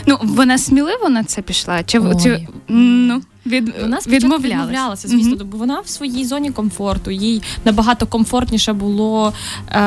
Ну, 0.05 0.17
вона 0.21 0.57
сміливо 0.57 1.09
на 1.09 1.23
це 1.23 1.41
пішла? 1.41 1.83
Чи, 1.83 1.99
Ой. 1.99 2.19
чи 2.23 2.47
ну, 2.67 3.21
Від... 3.45 3.73
Вона 3.81 3.99
відмовлялася. 4.07 4.47
відмовлялася, 4.47 5.07
звісно, 5.07 5.35
mm-hmm. 5.35 5.45
бо 5.45 5.57
вона 5.57 5.79
в 5.79 5.87
своїй 5.87 6.25
зоні 6.25 6.51
комфорту. 6.51 7.11
Їй 7.11 7.41
набагато 7.65 8.05
комфортніше 8.05 8.73
було 8.73 9.33
е, 9.69 9.81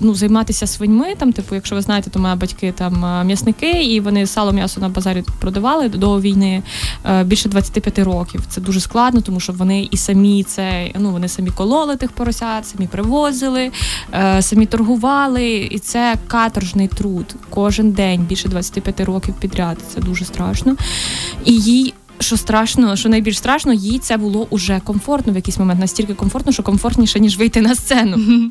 ну, 0.00 0.14
займатися 0.14 0.66
свиньми. 0.66 1.14
Там, 1.18 1.32
типу, 1.32 1.54
якщо 1.54 1.74
ви 1.74 1.82
знаєте, 1.82 2.10
то 2.10 2.18
мої 2.18 2.36
батьки 2.36 2.72
там 2.72 3.04
е, 3.04 3.24
м'ясники, 3.24 3.70
і 3.70 4.00
вони 4.00 4.26
сало 4.26 4.52
м'ясо 4.52 4.80
на 4.80 4.88
базарі 4.88 5.24
продавали 5.40 5.88
до 5.88 6.20
війни 6.20 6.62
е, 7.04 7.24
більше 7.24 7.48
25 7.48 7.98
років. 7.98 8.42
Це 8.48 8.60
дуже 8.60 8.80
складно, 8.80 9.20
тому 9.20 9.40
що 9.40 9.52
вони 9.52 9.88
і 9.90 9.96
самі 9.96 10.42
це 10.42 10.90
ну 10.98 11.10
вони 11.10 11.28
самі 11.28 11.50
кололи 11.50 11.96
тих 11.96 12.12
поросят, 12.12 12.66
самі 12.66 12.86
привозили, 12.86 13.70
е, 14.14 14.42
самі 14.42 14.66
торгували, 14.66 15.68
і 15.70 15.78
це 15.78 16.16
каторжний 16.26 16.88
труд 16.88 17.34
кожен 17.50 17.92
день 17.92 18.22
більше 18.22 18.48
25 18.48 19.00
років 19.00 19.34
підряд. 19.40 19.78
Це 19.94 20.00
дуже 20.00 20.24
страшно. 20.24 20.76
І 21.44 21.52
їй 21.52 21.94
що 22.20 22.36
страшно, 22.36 22.96
що 22.96 23.08
найбільш 23.08 23.38
страшно, 23.38 23.72
їй 23.72 23.98
це 23.98 24.16
було 24.16 24.46
уже 24.50 24.80
комфортно 24.84 25.32
в 25.32 25.36
якийсь 25.36 25.58
момент, 25.58 25.80
настільки 25.80 26.14
комфортно, 26.14 26.52
що 26.52 26.62
комфортніше, 26.62 27.20
ніж 27.20 27.38
вийти 27.38 27.60
на 27.60 27.74
сцену. 27.74 28.50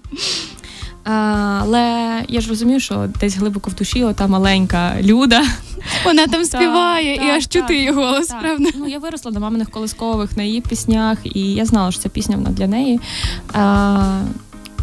Але 1.04 2.22
я 2.28 2.42
ж 2.42 2.50
розумію, 2.50 2.80
що 2.80 3.10
десь 3.20 3.38
глибоко 3.38 3.70
в 3.70 3.76
душі 3.76 4.04
ота 4.04 4.28
маленька 4.28 4.96
люда. 5.02 5.44
Вона 6.06 6.28
там 6.28 6.46
співає 6.46 7.18
так, 7.18 7.26
і 7.26 7.30
аж 7.30 7.48
чути 7.48 7.76
її 7.76 7.92
голос, 7.92 8.28
правда? 8.42 8.70
Ну, 8.76 8.88
я 8.88 9.00
виросла 9.00 9.32
на 9.32 9.40
маминих 9.40 9.70
колискових 9.70 10.38
на 10.38 10.44
її 10.44 10.62
піснях, 10.62 11.18
і 11.24 11.42
я 11.42 11.66
знала, 11.66 11.92
що 11.92 12.02
ця 12.02 12.10
пісня 12.10 12.36
вона 12.36 12.50
для 12.50 12.68
неї. 12.68 13.00
А, 13.54 14.22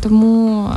тому 0.03 0.69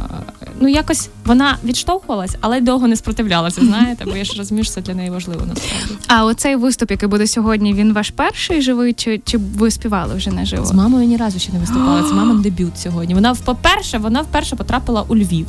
ну 0.60 0.68
якось 0.68 1.10
вона 1.26 1.58
відштовхувалась, 1.64 2.36
але 2.42 2.62
довго 2.62 2.88
не 2.88 2.96
спротивлялася. 2.96 3.62
Знаєте, 3.66 4.06
бо 4.06 4.16
я 4.18 4.24
ж 4.24 4.34
розумію, 4.38 4.64
що 4.64 4.74
це 4.74 4.82
для 4.82 4.94
неї 4.94 5.10
важливо 5.10 5.46
насправді. 5.46 5.94
А 6.08 6.26
оцей 6.26 6.56
виступ, 6.56 6.92
який 6.92 7.10
буде 7.10 7.28
сьогодні, 7.28 7.74
він 7.74 7.94
ваш 7.94 8.10
перший 8.10 8.62
живий, 8.62 8.94
чи 8.94 9.22
чи 9.26 9.38
ви 9.38 9.72
співали 9.72 10.16
вже 10.16 10.32
наживо? 10.32 10.66
З 10.66 10.72
мамою 10.72 11.08
ні 11.08 11.18
разу 11.18 11.40
ще 11.40 11.54
не 11.54 11.60
виступала. 11.60 12.04
Це 12.04 12.14
мамин 12.14 12.42
дебют 12.42 12.80
сьогодні. 12.80 13.14
Вона 13.14 13.36
по-перше, 13.46 13.98
вона 13.98 14.22
вперше 14.22 14.56
потрапила 14.56 15.06
у 15.08 15.16
Львів. 15.16 15.48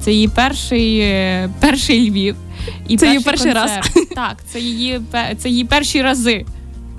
Це 0.00 0.12
її 0.12 0.28
перший 0.28 0.98
е, 0.98 1.50
перший 1.60 2.10
Львів. 2.10 2.36
І 2.88 2.96
це 2.96 3.06
її 3.06 3.20
перший 3.20 3.52
концерт. 3.52 3.90
раз. 3.96 4.06
Так, 4.14 4.36
це 4.52 4.60
її 4.60 5.00
це 5.38 5.48
її 5.48 5.64
перші 5.64 6.02
рази. 6.02 6.44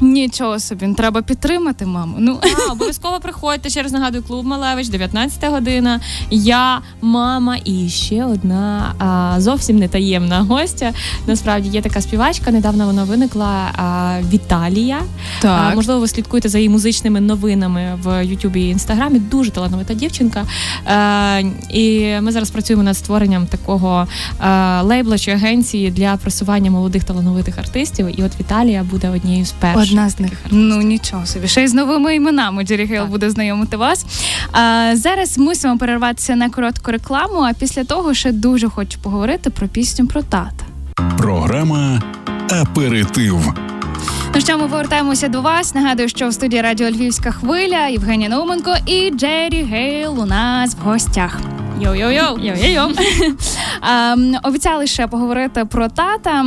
Нічого 0.02 0.60
собі, 0.60 0.94
треба 0.98 1.22
підтримати 1.22 1.86
маму. 1.86 2.16
Ну 2.20 2.40
а, 2.42 2.72
обов'язково 2.72 3.20
приходьте 3.20 3.70
ще 3.70 3.82
раз 3.84 3.92
нагадую, 3.92 4.24
клуб 4.24 4.46
Малевич, 4.46 4.88
19 4.88 5.52
година. 5.52 6.00
Я, 6.30 6.82
мама 7.02 7.58
і 7.66 7.90
ще 7.90 8.26
одна 8.26 8.94
а, 9.00 9.42
зовсім 9.42 9.80
не 9.80 9.88
таємна 9.88 10.40
гостя. 10.42 10.94
Насправді 11.28 11.70
є 11.70 11.82
така 11.82 12.02
співачка. 12.02 12.52
Недавно 12.52 12.86
вона 12.86 13.04
виникла 13.04 13.72
а, 13.76 14.18
Віталія. 14.34 15.00
Так. 15.42 15.72
А, 15.72 15.76
можливо, 15.76 16.00
ви 16.00 16.08
слідкуєте 16.08 16.50
за 16.50 16.58
її 16.58 16.70
музичними 16.70 17.22
новинами 17.22 18.00
в 18.04 18.26
Ютубі 18.26 18.62
і 18.62 18.70
Інстаграмі. 18.70 19.20
Дуже 19.20 19.52
талановита 19.52 19.94
дівчинка. 19.94 20.46
А, 20.86 21.42
і 21.70 22.16
ми 22.22 22.32
зараз 22.32 22.50
працюємо 22.50 22.84
над 22.84 22.98
створенням 22.98 23.48
такого 23.48 24.08
а, 24.40 24.82
лейбла 24.86 25.18
чи 25.18 25.32
агенції 25.32 25.92
для 25.92 26.18
просування 26.18 26.72
молодих 26.72 27.04
талановитих 27.04 27.58
артистів. 27.58 28.20
І 28.20 28.24
от 28.24 28.40
Віталія 28.40 28.84
буде 28.84 29.10
однією 29.10 29.46
з 29.46 29.52
перших. 29.52 29.91
Одна 29.92 30.10
з 30.10 30.20
них. 30.20 30.32
Ну 30.52 30.82
нічого 30.82 31.26
собі. 31.26 31.48
Ще 31.48 31.64
й 31.64 31.68
з 31.68 31.74
новими 31.74 32.16
іменами 32.16 32.64
Джері 32.64 32.86
Гейл 32.86 33.06
буде 33.06 33.30
знайомити 33.30 33.78
вас. 33.78 34.06
А, 34.52 34.92
Зараз 34.96 35.38
мусимо 35.38 35.78
перерватися 35.78 36.36
на 36.36 36.50
коротку 36.50 36.92
рекламу, 36.92 37.40
а 37.42 37.54
після 37.54 37.84
того 37.84 38.14
ще 38.14 38.32
дуже 38.32 38.70
хочу 38.70 39.00
поговорити 39.00 39.50
про 39.50 39.68
пісню 39.68 40.08
про 40.08 40.22
тата. 40.22 40.66
Програма 41.18 42.02
Аперитив. 42.62 43.54
Ну 44.36 44.42
що, 44.42 44.58
ми 44.58 44.68
повертаємося 44.68 45.28
до 45.28 45.42
вас. 45.42 45.76
Нагадую, 45.76 46.10
що 46.10 46.28
в 46.30 46.34
студії 46.34 46.62
Радіо 46.62 46.90
Львівська 46.90 47.32
хвиля 47.32 47.88
Євгенія 47.88 48.30
Науменко 48.30 48.76
і 48.86 49.12
Джері 49.16 49.64
Гейл 49.64 50.20
у 50.20 50.26
нас 50.26 50.76
в 50.76 50.80
гостях. 50.88 51.40
Йо-йо-йо! 51.82 52.40
Йо-йо-йо. 52.40 52.90
Обіцяли 54.44 54.88
ще 54.88 55.08
поговорити 55.08 55.66
про 55.66 55.88
тата. 55.88 56.46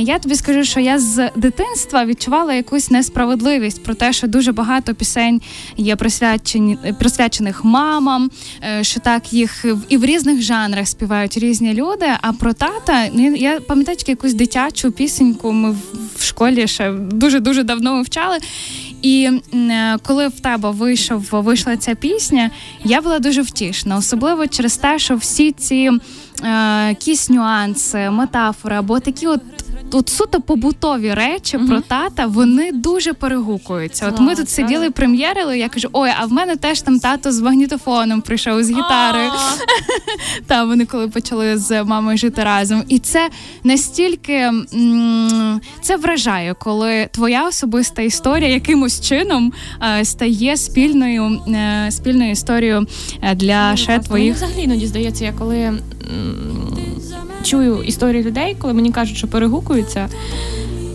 Я 0.00 0.18
тобі 0.18 0.34
скажу, 0.34 0.64
що 0.64 0.80
я 0.80 0.98
з 0.98 1.30
дитинства 1.36 2.04
відчувала 2.04 2.54
якусь 2.54 2.90
несправедливість 2.90 3.84
про 3.84 3.94
те, 3.94 4.12
що 4.12 4.26
дуже 4.26 4.52
багато 4.52 4.94
пісень 4.94 5.40
є 5.76 5.96
присвячені 5.96 6.78
присвячених 6.98 7.64
мамам, 7.64 8.30
е, 8.62 8.84
що 8.84 9.00
так 9.00 9.32
їх 9.32 9.64
і 9.88 9.96
в 9.96 10.04
різних 10.04 10.42
жанрах 10.42 10.88
співають 10.88 11.38
різні 11.38 11.74
люди. 11.74 12.06
А 12.20 12.32
про 12.32 12.52
тата 12.52 13.08
ну, 13.12 13.34
я 13.34 13.60
пам'ятаю 13.60 13.98
якусь 14.06 14.34
дитячу 14.34 14.92
пісеньку. 14.92 15.52
Ми 15.52 15.76
в 16.16 16.22
школі 16.22 16.66
ще 16.66 16.92
дуже 16.92 17.40
дуже 17.40 17.62
давно 17.62 17.94
вивчали. 17.94 18.38
І 19.02 19.30
е, 19.54 19.96
коли 20.02 20.28
в 20.28 20.40
тебе 20.40 20.70
вийшов 20.70 21.26
вийшла 21.30 21.76
ця 21.76 21.94
пісня, 21.94 22.50
я 22.84 23.00
була 23.00 23.18
дуже 23.18 23.42
втішна, 23.42 23.96
особливо 23.96 24.46
через 24.46 24.76
те, 24.76 24.98
що 24.98 25.16
всі 25.16 25.52
ці 25.52 25.74
е, 25.74 25.98
якісь 26.88 27.30
нюанси, 27.30 28.10
метафори 28.10 28.76
або 28.76 29.00
такі 29.00 29.26
от 29.26 29.40
от 29.92 30.08
суто 30.08 30.40
побутові 30.40 31.14
речі 31.14 31.58
uh-huh. 31.58 31.66
про 31.66 31.80
тата 31.80 32.26
вони 32.26 32.72
дуже 32.72 33.12
перегукуються. 33.12 34.08
От 34.08 34.20
ми 34.20 34.34
тут 34.34 34.48
сиділи, 34.48 34.90
прем'єрили. 34.90 35.58
Я 35.58 35.68
кажу: 35.68 35.88
ой, 35.92 36.10
а 36.20 36.26
в 36.26 36.32
мене 36.32 36.56
теж 36.56 36.80
там 36.80 36.98
тато 36.98 37.32
з 37.32 37.40
магнітофоном 37.40 38.20
прийшов 38.20 38.64
з 38.64 38.70
гітарою. 38.70 39.30
Та 40.46 40.64
вони 40.64 40.84
коли 40.84 41.08
почали 41.08 41.58
з 41.58 41.84
мамою 41.84 42.18
жити 42.18 42.44
разом, 42.44 42.84
і 42.88 42.98
це 42.98 43.28
настільки 43.64 44.50
це 45.80 45.96
вражає, 45.96 46.54
коли 46.54 47.08
твоя 47.12 47.48
особиста 47.48 48.02
історія 48.02 48.50
якимось 48.50 49.00
чином 49.00 49.52
е, 49.98 50.04
стає 50.04 50.56
спільною 50.56 51.40
е, 51.48 51.90
спільною 51.90 52.30
історією 52.30 52.86
е, 53.22 53.34
для 53.34 53.70
ну, 53.70 53.76
ще 53.76 53.98
твоїх. 53.98 54.34
Взагалі 54.34 54.62
іноді 54.62 54.86
здається, 54.86 55.24
я 55.24 55.32
коли 55.32 55.72
чую 57.46 57.82
історії 57.82 58.22
людей, 58.22 58.56
коли 58.60 58.72
мені 58.74 58.92
кажуть, 58.92 59.16
що 59.16 59.26
перегукуються. 59.28 60.08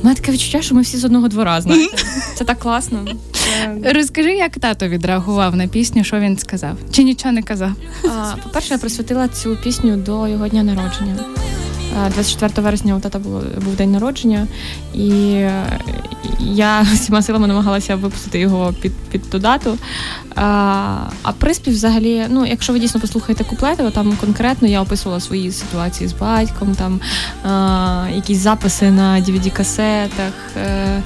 У 0.01 0.03
мене 0.03 0.15
таке 0.15 0.31
відчуття, 0.31 0.61
що 0.61 0.75
ми 0.75 0.81
всі 0.81 0.97
з 0.97 1.05
одного 1.05 1.27
двора 1.27 1.61
знаєте. 1.61 1.97
Це 2.35 2.43
так 2.43 2.59
класно. 2.59 3.05
Розкажи, 3.83 4.31
як 4.31 4.51
тато 4.59 4.87
відреагував 4.87 5.55
на 5.55 5.67
пісню, 5.67 6.03
що 6.03 6.19
він 6.19 6.37
сказав? 6.37 6.77
Чи 6.91 7.03
нічого 7.03 7.31
не 7.31 7.43
казав? 7.43 7.71
А, 8.03 8.35
По-перше, 8.43 8.73
я 8.73 8.77
присвятила 8.77 9.27
цю 9.27 9.57
пісню 9.63 9.97
до 9.97 10.27
його 10.27 10.47
дня 10.47 10.63
народження. 10.63 11.15
24 12.13 12.63
вересня 12.63 12.95
у 12.95 12.99
тата 12.99 13.19
було 13.19 13.43
був 13.65 13.75
день 13.75 13.91
народження, 13.91 14.47
і 14.93 15.09
я 16.39 16.81
всіма 16.93 17.21
силами 17.21 17.47
намагалася 17.47 17.95
випустити 17.95 18.39
його 18.39 18.73
під 18.81 18.91
під 19.11 19.29
ту 19.29 19.39
дату. 19.39 19.77
А 20.35 20.97
а 21.23 21.31
приспів, 21.31 21.73
взагалі, 21.73 22.25
ну, 22.29 22.45
якщо 22.45 22.73
ви 22.73 22.79
дійсно 22.79 23.01
послухаєте 23.01 23.43
куплети, 23.43 23.91
там 23.91 24.17
конкретно 24.21 24.67
я 24.67 24.81
описувала 24.81 25.21
свої 25.21 25.51
ситуації 25.51 26.07
з 26.07 26.13
батьком, 26.13 26.75
там 26.75 26.99
якісь 28.15 28.37
записи 28.37 28.91
на 28.91 29.21
DVD-касетах. 29.21 30.33
Е, 30.57 30.61
е, 30.61 31.03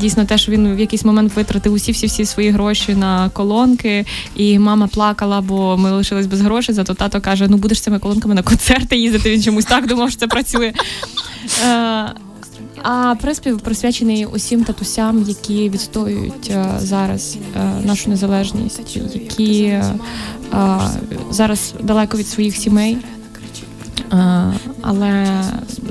дійсно, 0.00 0.24
те, 0.24 0.38
що 0.38 0.52
він 0.52 0.74
в 0.74 0.80
якийсь 0.80 1.04
момент 1.04 1.36
витратив 1.36 1.72
усі 1.72 1.92
всі 1.92 2.06
всі 2.06 2.24
свої 2.24 2.50
гроші 2.50 2.94
на 2.94 3.28
колонки, 3.28 4.06
і 4.36 4.58
мама 4.58 4.86
плакала, 4.86 5.40
бо 5.40 5.76
ми 5.76 5.90
лишились 5.90 6.26
без 6.26 6.40
грошей. 6.40 6.74
Зато 6.74 6.94
тато 6.94 7.20
каже: 7.20 7.48
Ну 7.48 7.56
будеш 7.56 7.80
цими 7.80 7.98
колонками 7.98 8.34
на 8.34 8.42
концерти 8.42 8.96
їздити. 8.96 9.30
Він 9.30 9.42
чомусь 9.42 9.64
так 9.64 9.86
думав, 9.86 10.10
що 10.10 10.20
це 10.20 10.26
працює. 10.26 10.72
Е, 11.66 12.14
а 12.82 13.14
приспів 13.20 13.60
присвячений 13.60 14.26
усім 14.26 14.64
татусям, 14.64 15.24
які 15.28 15.70
відстоюють 15.70 16.50
е, 16.50 16.66
зараз 16.78 17.36
е, 17.56 17.86
нашу 17.86 18.10
незалежність, 18.10 18.96
які 19.14 19.62
е, 19.62 19.84
зараз 21.30 21.74
далеко 21.82 22.16
від 22.16 22.28
своїх 22.28 22.56
сімей, 22.56 22.98
але 24.80 25.42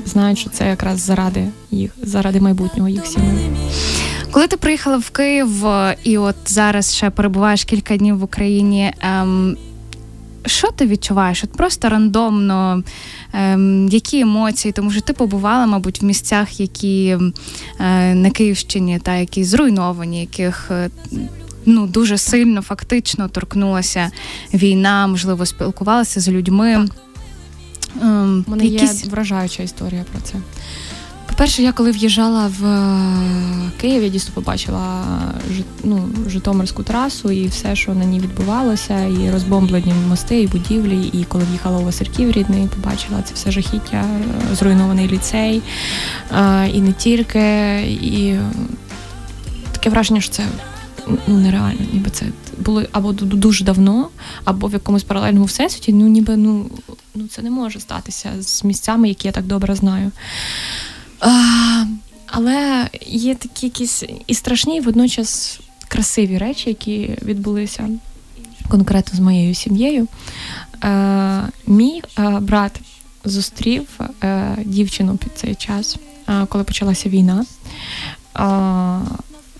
знають, 0.06 0.38
що 0.38 0.50
це 0.50 0.68
якраз 0.68 1.00
заради 1.00 1.48
їх, 1.70 1.90
заради 2.02 2.40
майбутнього 2.40 2.88
їх 2.88 3.06
сімей. 3.06 3.50
Коли 4.30 4.46
ти 4.46 4.56
приїхала 4.56 4.96
в 4.96 5.10
Київ 5.10 5.64
і 6.04 6.18
от 6.18 6.36
зараз 6.46 6.94
ще 6.94 7.10
перебуваєш 7.10 7.64
кілька 7.64 7.96
днів 7.96 8.18
в 8.18 8.22
Україні. 8.22 8.92
Ем, 9.00 9.56
що 10.46 10.70
ти 10.70 10.86
відчуваєш? 10.86 11.44
От 11.44 11.52
Просто 11.52 11.88
рандомно, 11.88 12.82
ем, 13.32 13.88
які 13.88 14.20
емоції? 14.20 14.72
Тому 14.72 14.90
що 14.90 15.00
ти 15.00 15.12
побувала, 15.12 15.66
мабуть, 15.66 16.02
в 16.02 16.04
місцях, 16.04 16.60
які 16.60 17.18
е, 17.80 18.14
на 18.14 18.30
Київщині, 18.30 18.98
та 18.98 19.14
які 19.14 19.44
зруйновані, 19.44 20.20
яких 20.20 20.70
е, 20.70 20.90
ну 21.66 21.86
дуже 21.86 22.18
сильно 22.18 22.62
фактично 22.62 23.28
торкнулася 23.28 24.10
війна, 24.54 25.06
можливо, 25.06 25.46
спілкувалася 25.46 26.20
з 26.20 26.28
людьми. 26.28 26.88
Ем, 28.02 28.44
У 28.46 28.50
мене 28.50 28.64
якісь... 28.64 29.04
є 29.04 29.10
вражаюча 29.10 29.62
історія 29.62 30.04
про 30.12 30.20
це. 30.20 30.34
По-перше, 31.40 31.62
я 31.62 31.72
коли 31.72 31.90
в'їжджала 31.90 32.50
в 32.58 32.66
е, 32.66 33.70
Київ, 33.80 34.02
я 34.02 34.08
дійсно 34.08 34.34
побачила 34.34 35.04
ну, 35.84 36.08
Житомирську 36.28 36.82
трасу 36.82 37.30
і 37.30 37.46
все, 37.46 37.76
що 37.76 37.94
на 37.94 38.04
ній 38.04 38.20
відбувалося, 38.20 39.04
і 39.04 39.30
розбомблені 39.30 39.94
мости, 40.08 40.42
і 40.42 40.46
будівлі. 40.46 41.10
І 41.12 41.24
коли 41.24 41.44
в'їхала 41.44 41.78
у 41.78 41.84
Васильків 41.84 42.30
рідний, 42.30 42.68
побачила 42.76 43.22
це 43.22 43.34
все 43.34 43.50
жахіття, 43.50 44.04
зруйнований 44.52 45.08
ліцей, 45.08 45.62
і 46.72 46.80
не 46.80 46.92
тільки. 46.92 47.80
І 47.82 48.38
таке 49.72 49.90
враження, 49.90 50.20
що 50.20 50.32
це 50.32 50.42
ну 51.26 51.38
нереально, 51.38 51.80
ніби 51.92 52.10
це 52.10 52.26
було 52.60 52.82
або 52.92 53.12
дуже 53.12 53.64
давно, 53.64 54.08
або 54.44 54.66
в 54.66 54.72
якомусь 54.72 55.02
паралельному 55.02 55.44
всесвіті. 55.44 55.92
Ну, 55.92 56.08
ніби 56.08 56.36
ну, 56.36 56.70
ну 57.14 57.26
це 57.26 57.42
не 57.42 57.50
може 57.50 57.80
статися 57.80 58.30
з 58.40 58.64
місцями, 58.64 59.08
які 59.08 59.28
я 59.28 59.32
так 59.32 59.44
добре 59.44 59.74
знаю. 59.74 60.10
А, 61.20 61.84
Але 62.26 62.88
є 63.06 63.34
такі 63.34 63.66
якісь 63.66 64.04
і 64.26 64.34
страшні, 64.34 64.76
і 64.76 64.80
водночас 64.80 65.60
красиві 65.88 66.38
речі, 66.38 66.68
які 66.68 67.16
відбулися 67.22 67.88
конкретно 68.68 69.16
з 69.16 69.20
моєю 69.20 69.54
сім'єю. 69.54 70.06
Е, 70.84 71.42
Мій 71.66 72.02
е, 72.18 72.38
брат 72.40 72.80
зустрів 73.24 73.88
е, 74.22 74.56
дівчину 74.64 75.16
під 75.16 75.32
цей 75.34 75.54
час, 75.54 75.96
е, 76.28 76.46
коли 76.48 76.64
почалася 76.64 77.08
війна. 77.08 77.44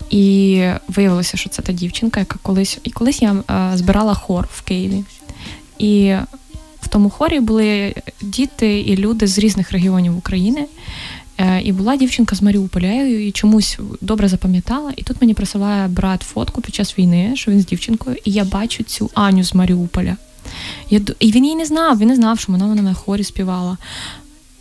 І 0.09 0.65
виявилося, 0.87 1.37
що 1.37 1.49
це 1.49 1.61
та 1.61 1.73
дівчинка, 1.73 2.19
яка 2.19 2.39
колись 2.41 2.79
і 2.83 2.89
колись 2.91 3.21
я 3.21 3.33
е, 3.33 3.77
збирала 3.77 4.13
хор 4.13 4.47
в 4.53 4.61
Києві. 4.61 5.03
І 5.79 6.15
в 6.81 6.87
тому 6.87 7.09
хорі 7.09 7.39
були 7.39 7.95
діти 8.21 8.79
і 8.79 8.97
люди 8.97 9.27
з 9.27 9.39
різних 9.39 9.71
регіонів 9.71 10.17
України. 10.17 10.65
Е, 11.37 11.61
і 11.61 11.71
була 11.71 11.95
дівчинка 11.95 12.35
з 12.35 12.41
Маріуполя, 12.41 12.91
її 12.91 13.31
чомусь 13.31 13.79
добре 14.01 14.27
запам'ятала. 14.27 14.93
І 14.95 15.03
тут 15.03 15.21
мені 15.21 15.33
присилає 15.33 15.87
брат 15.87 16.21
фотку 16.21 16.61
під 16.61 16.75
час 16.75 16.99
війни, 16.99 17.31
що 17.35 17.51
він 17.51 17.61
з 17.61 17.65
дівчинкою, 17.65 18.15
і 18.25 18.31
я 18.31 18.43
бачу 18.45 18.83
цю 18.83 19.09
Аню 19.13 19.43
з 19.43 19.55
Маріуполя. 19.55 20.17
Я, 20.89 21.01
І 21.19 21.31
він 21.31 21.43
її 21.43 21.55
не 21.55 21.65
знав, 21.65 21.99
він 21.99 22.07
не 22.07 22.15
знав, 22.15 22.39
що 22.39 22.51
вона 22.51 22.75
на 22.75 22.93
хорі 22.93 23.23
співала. 23.23 23.77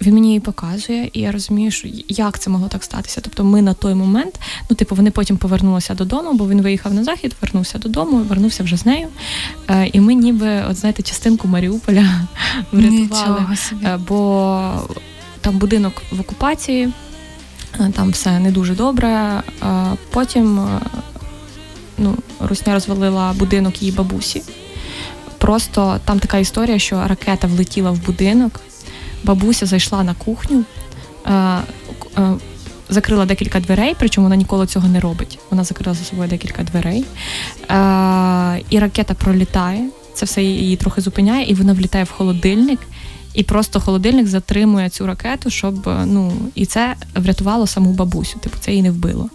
Він 0.00 0.14
мені 0.14 0.28
її 0.28 0.40
показує, 0.40 1.10
і 1.12 1.20
я 1.20 1.32
розумію, 1.32 1.70
що 1.70 1.88
як 2.08 2.38
це 2.38 2.50
могло 2.50 2.68
так 2.68 2.84
статися. 2.84 3.20
Тобто, 3.20 3.44
ми 3.44 3.62
на 3.62 3.74
той 3.74 3.94
момент, 3.94 4.40
ну 4.70 4.76
типу, 4.76 4.94
вони 4.94 5.10
потім 5.10 5.36
повернулися 5.36 5.94
додому, 5.94 6.32
бо 6.32 6.48
він 6.48 6.62
виїхав 6.62 6.94
на 6.94 7.04
захід, 7.04 7.36
вернувся 7.42 7.78
додому, 7.78 8.16
вернувся 8.18 8.62
вже 8.62 8.76
з 8.76 8.86
нею. 8.86 9.08
Е, 9.68 9.90
І 9.92 10.00
ми, 10.00 10.14
ніби, 10.14 10.64
от 10.70 10.76
знаєте, 10.76 11.02
частинку 11.02 11.48
Маріуполя 11.48 12.20
врятували. 12.72 13.46
Е, 13.84 13.98
бо 14.08 14.72
там 15.40 15.58
будинок 15.58 16.02
в 16.12 16.20
окупації, 16.20 16.92
е, 17.80 17.92
там 17.96 18.10
все 18.10 18.38
не 18.38 18.50
дуже 18.50 18.74
добре. 18.74 19.42
Потім 20.10 20.68
ну, 21.98 22.16
Русня 22.40 22.74
розвалила 22.74 23.32
будинок 23.32 23.82
її 23.82 23.94
бабусі. 23.94 24.42
Просто 25.38 26.00
там 26.04 26.18
така 26.18 26.38
історія, 26.38 26.78
що 26.78 27.06
ракета 27.06 27.46
влетіла 27.46 27.90
в 27.90 28.06
будинок 28.06 28.60
бабуся 29.24 29.66
зайшла 29.66 30.02
на 30.02 30.14
кухню, 30.14 30.64
е, 31.26 31.32
е, 32.18 32.32
закрила 32.88 33.26
декілька 33.26 33.60
дверей, 33.60 33.96
причому 33.98 34.24
вона 34.24 34.36
ніколи 34.36 34.66
цього 34.66 34.88
не 34.88 35.00
робить. 35.00 35.38
Вона 35.50 35.64
закрила 35.64 35.94
за 35.94 36.04
собою 36.04 36.28
декілька 36.28 36.62
дверей, 36.62 37.04
е, 37.70 38.62
і 38.70 38.78
ракета 38.78 39.14
пролітає. 39.14 39.88
Це 40.14 40.26
все 40.26 40.42
її 40.42 40.76
трохи 40.76 41.00
зупиняє, 41.00 41.44
і 41.50 41.54
вона 41.54 41.72
влітає 41.72 42.04
в 42.04 42.10
холодильник. 42.10 42.80
І 43.34 43.42
просто 43.42 43.80
холодильник 43.80 44.26
затримує 44.26 44.88
цю 44.88 45.06
ракету, 45.06 45.50
щоб 45.50 45.90
ну 46.06 46.32
і 46.54 46.66
це 46.66 46.94
врятувало 47.14 47.66
саму 47.66 47.92
бабусю. 47.92 48.38
Типу 48.38 48.56
це 48.60 48.70
її 48.70 48.82
не 48.82 48.90
вбило 48.90 49.30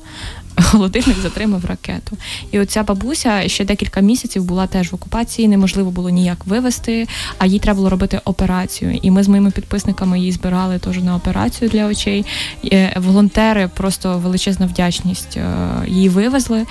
холодильник 0.63 1.17
затримав 1.23 1.65
ракету. 1.65 2.17
І 2.51 2.59
оця 2.59 2.83
бабуся 2.83 3.47
ще 3.47 3.65
декілька 3.65 3.99
місяців 3.99 4.43
була 4.43 4.67
теж 4.67 4.91
в 4.91 4.95
окупації, 4.95 5.47
неможливо 5.47 5.91
було 5.91 6.09
ніяк 6.09 6.45
вивезти, 6.45 7.07
а 7.37 7.45
їй 7.45 7.59
треба 7.59 7.77
було 7.77 7.89
робити 7.89 8.19
операцію. 8.25 8.99
І 9.01 9.11
ми 9.11 9.23
з 9.23 9.27
моїми 9.27 9.51
підписниками 9.51 10.19
її 10.19 10.31
збирали 10.31 10.79
теж 10.79 11.03
на 11.03 11.15
операцію 11.15 11.69
для 11.69 11.85
очей. 11.85 12.25
Е, 12.65 12.93
волонтери 12.99 13.69
просто 13.73 14.17
величезна 14.17 14.65
вдячність 14.65 15.37
е, 15.37 15.53
її 15.87 16.09
вивезли. 16.09 16.65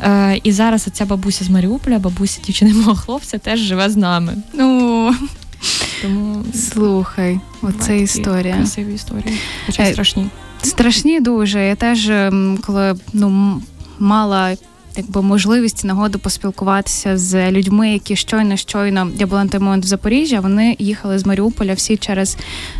Е, 0.00 0.40
і 0.42 0.52
зараз 0.52 0.88
ця 0.92 1.04
бабуся 1.04 1.44
з 1.44 1.48
Маріуполя, 1.50 1.98
бабуся 1.98 2.40
дівчини 2.44 2.74
мого 2.74 2.94
хлопця, 2.94 3.38
теж 3.38 3.60
живе 3.60 3.90
з 3.90 3.96
нами. 3.96 4.36
Ну 4.54 5.14
тому 6.02 6.44
слухай, 6.54 7.40
оце 7.62 7.98
історія. 7.98 8.54
Красиві 8.54 8.94
історії, 8.94 9.38
хоча 9.66 9.86
страшні. 9.86 10.26
Страшні 10.62 11.20
дуже. 11.20 11.64
Я 11.64 11.74
теж 11.74 12.10
ем, 12.10 12.58
коли 12.66 12.94
ну 13.12 13.60
мала. 13.98 14.56
Якби 14.96 15.22
можливість 15.22 15.84
нагоду 15.84 16.18
поспілкуватися 16.18 17.18
з 17.18 17.50
людьми, 17.50 17.92
які 17.92 18.16
щойно 18.16 18.56
щойно 18.56 19.10
я 19.18 19.26
була 19.26 19.44
на 19.44 19.50
той 19.50 19.60
момент 19.60 19.84
в 19.84 19.86
Запоріжжя. 19.86 20.40
Вони 20.40 20.76
їхали 20.78 21.18
з 21.18 21.26
Маріуполя 21.26 21.74
всі 21.74 21.96
через 21.96 22.36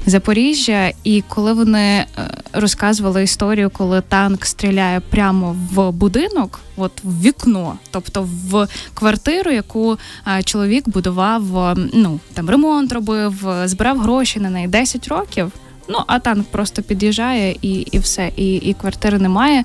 Запоріжжя, 0.07 0.93
і 1.05 1.23
коли 1.29 1.53
вони 1.53 1.81
е, 1.81 2.07
розказували 2.53 3.23
історію, 3.23 3.71
коли 3.71 4.01
танк 4.01 4.47
стріляє 4.47 5.01
прямо 5.01 5.57
в 5.73 5.91
будинок, 5.91 6.61
от 6.77 6.93
в 7.05 7.23
вікно, 7.23 7.79
тобто 7.91 8.29
в 8.51 8.69
квартиру, 8.95 9.51
яку 9.51 9.99
е, 10.39 10.43
чоловік 10.43 10.89
будував, 10.89 11.77
ну 11.95 12.21
там 12.35 12.51
ремонт 12.51 12.93
робив, 12.93 13.47
збирав 13.65 13.99
гроші 13.99 14.41
на 14.41 14.51
неї 14.51 14.69
10 14.69 15.09
років. 15.09 15.53
Ну, 15.89 15.99
а 16.07 16.19
танк 16.19 16.47
просто 16.47 16.83
під'їжджає 16.83 17.57
і 17.63 17.73
і 17.73 17.99
все, 17.99 18.31
і 18.37 18.55
і 18.55 18.75
квартири 18.75 19.19
немає. 19.19 19.65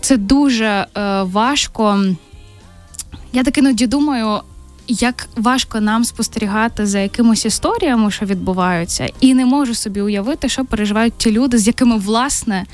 Це 0.00 0.16
дуже 0.16 0.66
е, 0.66 0.86
важко. 1.22 2.04
Я 3.32 3.44
так 3.44 3.58
іноді 3.58 3.86
думаю, 3.86 4.40
як 4.88 5.28
важко 5.36 5.80
нам 5.80 6.04
спостерігати 6.04 6.86
за 6.86 6.98
якимось 6.98 7.44
історіями, 7.44 8.10
що 8.10 8.26
відбуваються, 8.26 9.08
і 9.20 9.34
не 9.34 9.46
можу 9.46 9.74
собі 9.74 10.00
уявити, 10.00 10.48
що 10.48 10.64
переживають 10.64 11.14
ті 11.16 11.30
люди, 11.30 11.58
з 11.58 11.66
якими 11.66 11.98
власне 11.98 12.66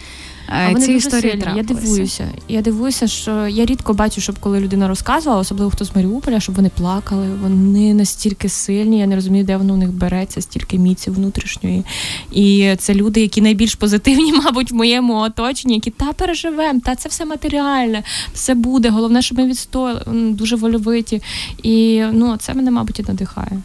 а 0.48 0.74
ці 0.74 0.92
історії 0.92 1.42
Я 1.56 1.62
дивуюся. 1.62 2.28
Я 2.48 2.62
дивуюся, 2.62 3.06
що 3.06 3.46
я 3.46 3.64
рідко 3.64 3.94
бачу, 3.94 4.20
щоб 4.20 4.38
коли 4.38 4.60
людина 4.60 4.88
розказувала, 4.88 5.40
особливо 5.40 5.70
хто 5.70 5.84
з 5.84 5.96
Маріуполя, 5.96 6.40
щоб 6.40 6.54
вони 6.54 6.68
плакали. 6.68 7.28
Вони 7.42 7.94
настільки 7.94 8.48
сильні. 8.48 8.98
Я 8.98 9.06
не 9.06 9.14
розумію, 9.14 9.44
де 9.44 9.56
воно 9.56 9.74
у 9.74 9.76
них 9.76 9.92
береться, 9.92 10.40
стільки 10.40 10.78
міці 10.78 11.10
внутрішньої. 11.10 11.84
І 12.32 12.74
це 12.78 12.94
люди, 12.94 13.20
які 13.20 13.40
найбільш 13.40 13.74
позитивні, 13.74 14.32
мабуть, 14.44 14.70
в 14.70 14.74
моєму 14.74 15.14
оточенні, 15.14 15.74
які 15.74 15.90
та 15.90 16.12
переживемо, 16.12 16.80
та 16.84 16.94
це 16.94 17.08
все 17.08 17.24
матеріальне, 17.24 18.02
все 18.34 18.54
буде. 18.54 18.88
Головне, 18.90 19.22
щоб 19.22 19.38
ми 19.38 19.46
відстояли 19.46 20.02
дуже 20.30 20.56
вольовиті. 20.56 21.22
І 21.62 22.02
ну 22.12 22.36
це 22.36 22.54
мене, 22.54 22.70
мабуть, 22.70 23.00
і 23.00 23.04
надихає. 23.08 23.62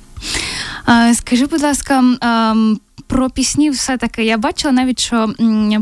Скажи, 1.13 1.45
будь 1.45 1.61
ласка, 1.61 2.03
про 3.11 3.29
пісні, 3.29 3.69
все 3.69 3.97
таки 3.97 4.23
я 4.23 4.37
бачила 4.37 4.71
навіть, 4.71 4.99
що 4.99 5.33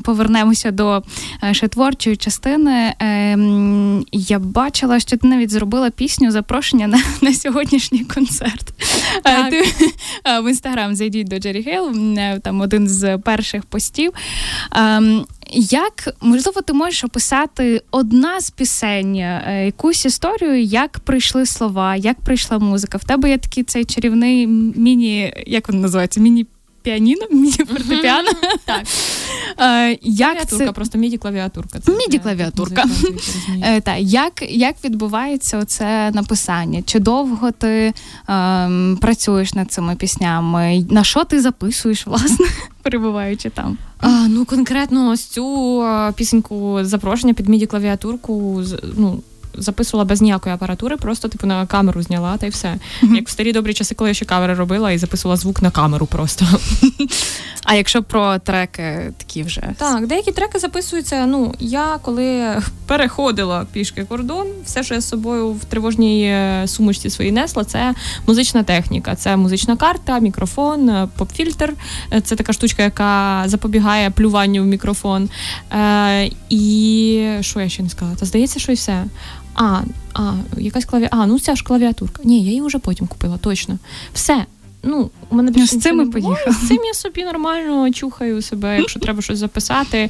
повернемося 0.03 0.71
до 0.71 1.03
е, 1.43 1.53
ще 1.53 1.67
творчої 1.67 2.17
частини. 2.17 2.93
Ем, 2.99 4.05
я 4.11 4.39
бачила, 4.39 4.99
що 4.99 5.17
ти 5.17 5.27
навіть 5.27 5.51
зробила 5.51 5.89
пісню 5.89 6.31
запрошення 6.31 6.87
на 6.87 7.01
на 7.21 7.33
сьогоднішній 7.33 8.05
концерт. 8.05 8.73
Е, 9.15 9.21
так. 9.23 9.49
Ти 9.49 9.63
е, 10.25 10.39
в 10.39 10.49
інстаграм 10.49 10.95
зайдіть 10.95 11.27
до 11.27 11.39
Jerry 11.39 11.63
Heil, 11.63 11.93
там 12.41 12.61
один 12.61 12.87
з 12.87 13.17
перших 13.17 13.65
постів. 13.65 14.11
Ем, 14.71 15.25
як 15.53 16.15
можливо 16.21 16.61
ти 16.61 16.73
можеш 16.73 17.03
описати 17.03 17.81
одна 17.91 18.41
з 18.41 18.49
пісень, 18.49 19.15
якусь 19.65 20.05
історію, 20.05 20.63
як 20.63 20.99
прийшли 20.99 21.45
слова, 21.45 21.95
як 21.95 22.21
прийшла 22.21 22.59
музика? 22.59 22.97
В 22.97 23.03
тебе 23.03 23.29
є 23.29 23.37
такий 23.37 23.63
цей 23.63 23.85
чарівний 23.85 24.47
міні, 24.47 25.33
як 25.47 25.69
він 25.69 25.81
називається? 25.81 26.19
Міні 26.21 26.45
піаніно, 26.81 27.25
міді 27.31 27.63
фортепіано. 27.63 28.29
Так. 28.65 28.83
Як 30.01 30.49
це... 30.49 30.71
просто 30.71 30.97
міді 30.97 31.17
клавіатурка. 31.17 31.79
Міді 31.87 32.19
клавіатурка. 32.19 32.85
Е, 33.63 33.81
так, 33.81 33.95
як 33.99 34.33
як 34.49 34.75
відбувається 34.83 35.57
оце 35.57 36.11
написання? 36.13 36.81
Чи 36.85 36.99
довго 36.99 37.51
ти 37.51 37.93
ем, 38.27 38.97
працюєш 39.01 39.53
над 39.53 39.71
цими 39.71 39.95
піснями? 39.95 40.85
На 40.89 41.03
що 41.03 41.23
ти 41.23 41.41
записуєш, 41.41 42.07
власне, 42.07 42.45
перебуваючи 42.81 43.49
там? 43.49 43.77
А, 43.99 44.27
Ну, 44.27 44.45
конкретно 44.45 45.09
ось 45.09 45.25
цю 45.25 45.85
пісеньку 46.15 46.79
запрошення 46.81 47.33
під 47.33 47.49
міді 47.49 47.65
клавіатурку 47.65 48.63
ну, 48.97 49.19
записувала 49.59 50.05
без 50.05 50.21
ніякої 50.21 50.55
апаратури, 50.55 50.97
просто 50.97 51.27
типу 51.27 51.47
на 51.47 51.65
камеру 51.65 52.01
зняла 52.01 52.37
та 52.37 52.45
й 52.45 52.49
все. 52.49 52.67
Mm-hmm. 52.67 53.15
Як 53.15 53.27
в 53.27 53.31
старі 53.31 53.51
добрі 53.51 53.73
часи, 53.73 53.95
коли 53.95 54.09
я 54.09 54.13
ще 54.13 54.25
камери 54.25 54.53
робила 54.53 54.91
і 54.91 54.97
записувала 54.97 55.35
звук 55.37 55.61
на 55.61 55.71
камеру 55.71 56.05
просто. 56.05 56.45
А 57.63 57.75
якщо 57.75 58.03
про 58.03 58.39
треки 58.39 59.13
такі 59.17 59.43
вже 59.43 59.63
так, 59.77 60.07
деякі 60.07 60.31
треки 60.31 60.59
записуються. 60.59 61.25
Ну 61.25 61.53
я 61.59 61.99
коли 62.01 62.57
переходила 62.87 63.65
пішки 63.71 64.03
кордон, 64.03 64.47
все, 64.65 64.83
що 64.83 64.93
я 64.93 65.01
з 65.01 65.07
собою 65.07 65.51
в 65.51 65.65
тривожній 65.65 66.23
е, 66.23 66.63
сумочці 66.67 67.09
своїй 67.09 67.31
несла, 67.31 67.63
це 67.63 67.93
музична 68.27 68.63
техніка. 68.63 69.15
Це 69.15 69.37
музична 69.37 69.75
карта, 69.75 70.19
мікрофон, 70.19 70.89
е, 70.89 71.07
поп-фільтр. 71.17 71.73
Е, 72.13 72.21
це 72.21 72.35
така 72.35 72.53
штучка, 72.53 72.83
яка 72.83 73.43
запобігає 73.45 74.09
плюванню 74.09 74.63
в 74.63 74.65
мікрофон. 74.65 75.29
Е, 75.71 76.31
І 76.49 77.37
що 77.41 77.61
я 77.61 77.69
ще 77.69 77.83
не 77.83 77.89
сказала? 77.89 78.17
Та 78.17 78.25
здається, 78.25 78.59
що 78.59 78.71
і 78.71 78.75
все. 78.75 79.05
А, 79.55 79.81
а, 80.13 80.33
якась 80.57 80.85
клавіатура. 80.85 81.23
А, 81.23 81.25
ну 81.27 81.39
ця 81.39 81.55
ж 81.55 81.63
клавіатурка. 81.63 82.21
Ні, 82.25 82.43
я 82.43 82.49
її 82.49 82.61
вже 82.61 82.79
потім 82.79 83.07
купила, 83.07 83.37
точно. 83.37 83.77
Все. 84.13 84.45
Ну, 84.83 85.09
у 85.29 85.35
мене 85.35 85.51
більше 85.51 85.75
з 85.75 85.81
цим 85.81 86.11
поїхав. 86.11 86.53
З 86.53 86.67
цим 86.67 86.77
я 86.85 86.93
собі 86.93 87.23
нормально 87.23 87.91
чухаю 87.91 88.41
себе, 88.41 88.77
якщо 88.77 88.99
треба 88.99 89.21
щось 89.21 89.39
записати. 89.39 90.09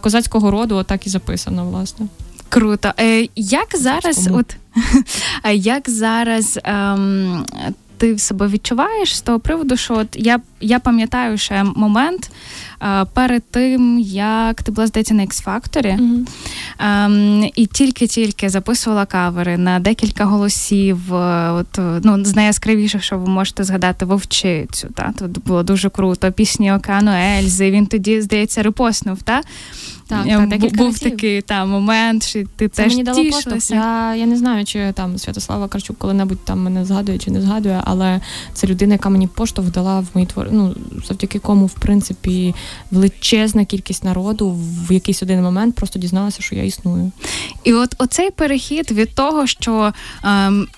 Козацького 0.00 0.50
роду, 0.50 0.76
отак 0.76 1.06
і 1.06 1.10
записано, 1.10 1.64
власне. 1.64 2.06
Круто. 2.48 2.92
Е, 3.00 3.28
Як 3.36 3.68
зараз, 3.74 4.28
от 4.32 4.56
як 5.54 5.90
зараз 5.90 6.58
ем, 6.64 7.46
ти 8.00 8.18
себе 8.18 8.48
відчуваєш 8.48 9.16
з 9.16 9.20
того 9.20 9.38
приводу, 9.38 9.76
що 9.76 9.94
от 9.94 10.08
я 10.14 10.40
я 10.60 10.78
пам'ятаю 10.78 11.38
ще 11.38 11.64
момент 11.64 12.30
е, 12.82 13.04
перед 13.14 13.42
тим, 13.50 13.98
як 13.98 14.62
ти 14.62 14.72
була 14.72 14.86
здається 14.86 15.14
на 15.14 15.22
X-Factor, 15.22 15.98
mm-hmm. 15.98 17.46
е, 17.46 17.50
і 17.56 17.66
тільки-тільки 17.66 18.48
записувала 18.48 19.06
кавери 19.06 19.58
на 19.58 19.78
декілька 19.78 20.24
голосів. 20.24 21.14
Е, 21.14 21.50
от 21.50 21.78
ну 22.04 22.24
з 22.24 22.36
найяскравіших, 22.36 23.02
що 23.02 23.18
ви 23.18 23.26
можете 23.26 23.64
згадати 23.64 24.04
вовчицю. 24.04 24.88
Та 24.94 25.12
тут 25.18 25.44
було 25.44 25.62
дуже 25.62 25.90
круто. 25.90 26.32
Пісні 26.32 26.72
Океану 26.72 27.10
Ельзи. 27.10 27.70
Він 27.70 27.86
тоді 27.86 28.20
здається 28.20 28.62
репостнув. 28.62 29.22
Та 29.22 29.40
так, 30.10 30.26
так 30.26 30.48
декілька 30.48 30.76
був 30.76 30.86
разів. 30.86 31.10
такий 31.10 31.42
та 31.42 31.64
момент, 31.64 32.26
що 32.26 32.42
ти 32.56 32.68
Це 32.68 32.82
теж 32.82 32.92
мені 32.92 33.02
дало 33.02 33.22
тішилася. 33.22 33.74
Я 33.74 34.14
я 34.14 34.26
не 34.26 34.36
знаю, 34.36 34.64
чи 34.64 34.92
там 34.92 35.18
Святослава 35.18 35.68
Карчук 35.68 35.98
коли-небудь 35.98 36.44
там 36.44 36.62
мене 36.62 36.84
згадує 36.84 37.18
чи 37.18 37.30
не 37.30 37.40
згадує, 37.42 37.82
але 37.84 38.20
це 38.52 38.66
людина, 38.66 38.94
яка 38.94 39.08
мені 39.08 39.26
поштовх 39.26 39.70
дала 39.70 40.00
в 40.00 40.06
мої 40.14 40.26
твори. 40.26 40.50
Ну 40.52 40.74
завдяки 41.06 41.38
кому, 41.38 41.66
в 41.66 41.74
принципі, 41.74 42.54
величезна 42.90 43.64
кількість 43.64 44.04
народу 44.04 44.58
в 44.88 44.92
якийсь 44.92 45.22
один 45.22 45.42
момент 45.42 45.74
просто 45.74 45.98
дізналася, 45.98 46.42
що 46.42 46.54
я 46.54 46.64
існую. 46.64 47.12
І 47.64 47.72
от 47.72 47.94
оцей 47.98 48.30
перехід 48.30 48.90
від 48.90 49.14
того, 49.14 49.46
що. 49.46 49.92
Ем, 50.24 50.68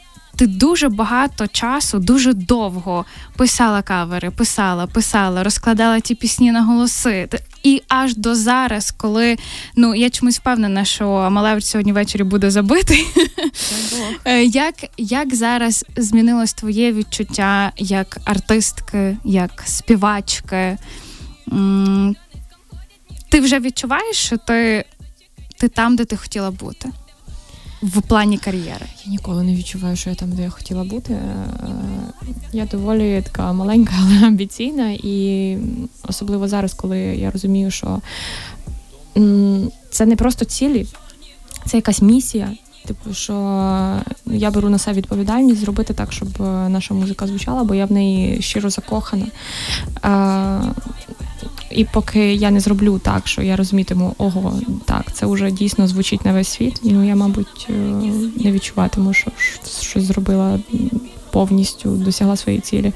ти 0.43 0.47
дуже 0.49 0.89
багато 0.89 1.47
часу, 1.47 1.99
дуже 1.99 2.33
довго 2.33 3.05
писала 3.37 3.83
кавери, 3.83 4.31
писала, 4.31 4.87
писала, 4.87 5.43
розкладала 5.43 6.01
ті 6.01 6.15
пісні 6.15 6.53
на 6.53 6.63
голоси. 6.63 7.29
І 7.63 7.83
аж 7.89 8.17
до 8.17 8.35
зараз, 8.35 8.91
коли 8.91 9.37
ну 9.77 9.95
я 9.95 10.11
чомусь 10.11 10.39
впевнена, 10.39 10.85
що 10.85 11.29
Малевич 11.31 11.65
сьогодні 11.65 11.93
ввечері 11.93 12.23
буде 12.23 12.51
забитий. 12.51 13.07
Е, 14.25 14.45
як 14.45 14.75
як 14.97 15.35
зараз 15.35 15.85
змінилось 15.97 16.53
твоє 16.53 16.93
відчуття 16.93 17.73
як 17.77 18.19
артистки, 18.25 19.17
як 19.25 19.63
співачки? 19.67 20.79
Ти 23.29 23.41
вже 23.41 23.61
відчуваєш, 23.61 24.17
що 24.17 24.37
ти, 24.37 24.85
ти 25.59 25.69
там, 25.69 25.97
де 25.97 26.05
ти 26.05 26.17
хотіла 26.17 26.51
бути? 26.51 26.91
В 27.83 28.03
плані 28.03 28.39
кар'єри? 28.39 28.87
Я 29.05 29.11
ніколи 29.11 29.43
не 29.43 29.55
відчуваю, 29.55 29.97
що 29.97 30.11
я 30.11 30.17
там, 30.17 30.33
де 30.33 30.43
я 30.43 30.51
хотіла 30.51 30.85
бути. 30.85 31.13
Е, 31.13 31.47
я 32.53 32.67
доволі 32.67 33.23
така 33.23 33.53
маленька, 33.53 33.93
але 34.01 34.27
амбіційна, 34.27 34.91
і 34.91 35.59
особливо 36.09 36.49
зараз, 36.49 36.75
коли 36.75 36.99
я 36.99 37.31
розумію, 37.31 37.71
що 37.71 38.01
це 39.91 40.07
не 40.07 40.17
просто 40.17 40.45
цілі, 40.45 40.87
це 41.67 41.77
якась 41.77 42.03
місія. 42.03 42.49
Типу, 42.87 43.15
що 43.15 43.35
я 44.27 44.51
беру 44.51 44.69
на 44.69 44.79
себе 44.79 44.97
відповідальність 44.97 45.61
зробити 45.61 45.95
так, 45.95 46.13
щоб 46.13 46.29
наша 46.69 46.95
музика 46.95 47.27
звучала, 47.27 47.65
бо 47.65 47.75
я 47.75 47.87
в 47.87 47.93
неї 47.93 48.43
щиро 48.43 48.71
закохана. 48.71 49.27
І 51.75 51.85
поки 51.85 52.35
я 52.35 52.51
не 52.51 52.61
зроблю 52.61 52.99
так, 52.99 53.29
що 53.29 53.43
я 53.43 53.57
розумітиму, 53.57 54.15
ого, 54.19 54.61
так, 54.85 55.13
це 55.13 55.27
вже 55.27 55.51
дійсно 55.51 55.89
звучить 55.89 56.25
на 56.25 56.33
весь 56.33 56.49
світ. 56.49 56.81
Ну 56.85 57.07
я, 57.07 57.17
мабуть, 57.17 57.67
е, 57.71 57.73
не 58.37 58.53
відчуватиму, 58.53 59.13
що 59.13 59.31
щось 59.81 60.05
зробила 60.05 60.59
повністю, 61.31 61.91
досягла 61.91 62.37
своєї 62.37 62.61
цілі. 62.61 62.93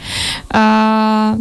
А, 0.49 1.35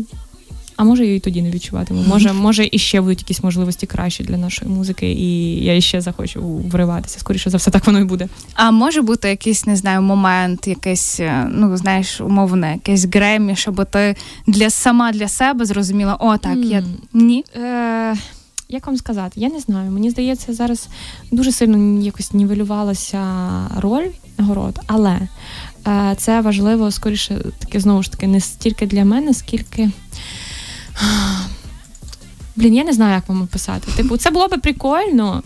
а 0.76 0.84
може, 0.84 1.06
я 1.06 1.16
і 1.16 1.20
тоді 1.20 1.42
не 1.42 1.50
відчуватиму. 1.50 2.04
Може, 2.08 2.34
може, 2.34 2.70
і 2.72 2.80
ще 2.80 3.02
будуть 3.02 3.20
якісь 3.20 3.44
можливості 3.44 3.86
кращі 3.86 4.24
для 4.24 4.38
нашої 4.38 4.72
музики, 4.72 5.12
і 5.12 5.56
я 5.64 5.82
ще 5.82 6.02
захочу 6.02 6.42
вриватися. 6.44 7.20
Скоріше 7.20 7.50
за 7.50 7.58
все, 7.58 7.72
так 7.72 7.86
воно 7.86 8.00
і 8.00 8.04
буде. 8.04 8.28
А 8.54 8.72
може 8.72 9.02
бути 9.02 9.30
якийсь, 9.30 9.66
не 9.66 9.76
знаю, 9.76 10.02
момент, 10.02 10.68
якийсь, 10.68 11.20
е, 11.20 11.48
ну 11.52 11.78
знаєш, 11.78 12.22
умовне, 12.22 12.74
якесь 12.74 13.06
гремі, 13.06 13.56
щоб 13.56 13.86
ти 13.86 14.16
для 14.48 14.70
сама 14.70 15.12
для 15.12 15.28
себе 15.28 15.66
зрозуміла, 15.66 16.18
о, 16.20 16.38
так, 16.38 16.58
mm. 16.58 16.64
я 16.64 16.84
ні. 17.14 17.46
Е- 17.56 18.16
як 18.70 18.88
вам 18.88 18.98
сказати? 18.98 19.40
Я 19.40 19.50
не 19.50 19.60
знаю. 19.60 19.92
Мені 19.92 20.10
здається, 20.10 20.54
зараз 20.54 20.88
дуже 21.32 21.52
сильно 21.52 22.04
якось 22.04 22.34
нівелювалася 22.34 23.24
роль 23.78 24.08
нагород, 24.38 24.80
але 24.88 25.20
е, 25.88 26.16
це 26.18 26.42
важливо 26.42 26.92
скоріше 26.92 27.38
таки 27.60 27.80
знову 27.80 28.04
ж 28.04 28.12
таки 28.12 28.28
не 28.28 28.40
стільки 28.40 28.86
для 28.86 29.06
мене, 29.06 29.34
скільки. 29.34 29.90
Блін, 32.56 32.74
я 32.76 32.84
не 32.84 32.94
знаю, 32.94 33.16
як 33.16 33.30
вам 33.30 33.42
описати. 33.42 33.92
Типу, 33.92 34.18
це 34.18 34.32
було 34.32 34.48
би 34.48 34.58
прикольно, 34.58 35.44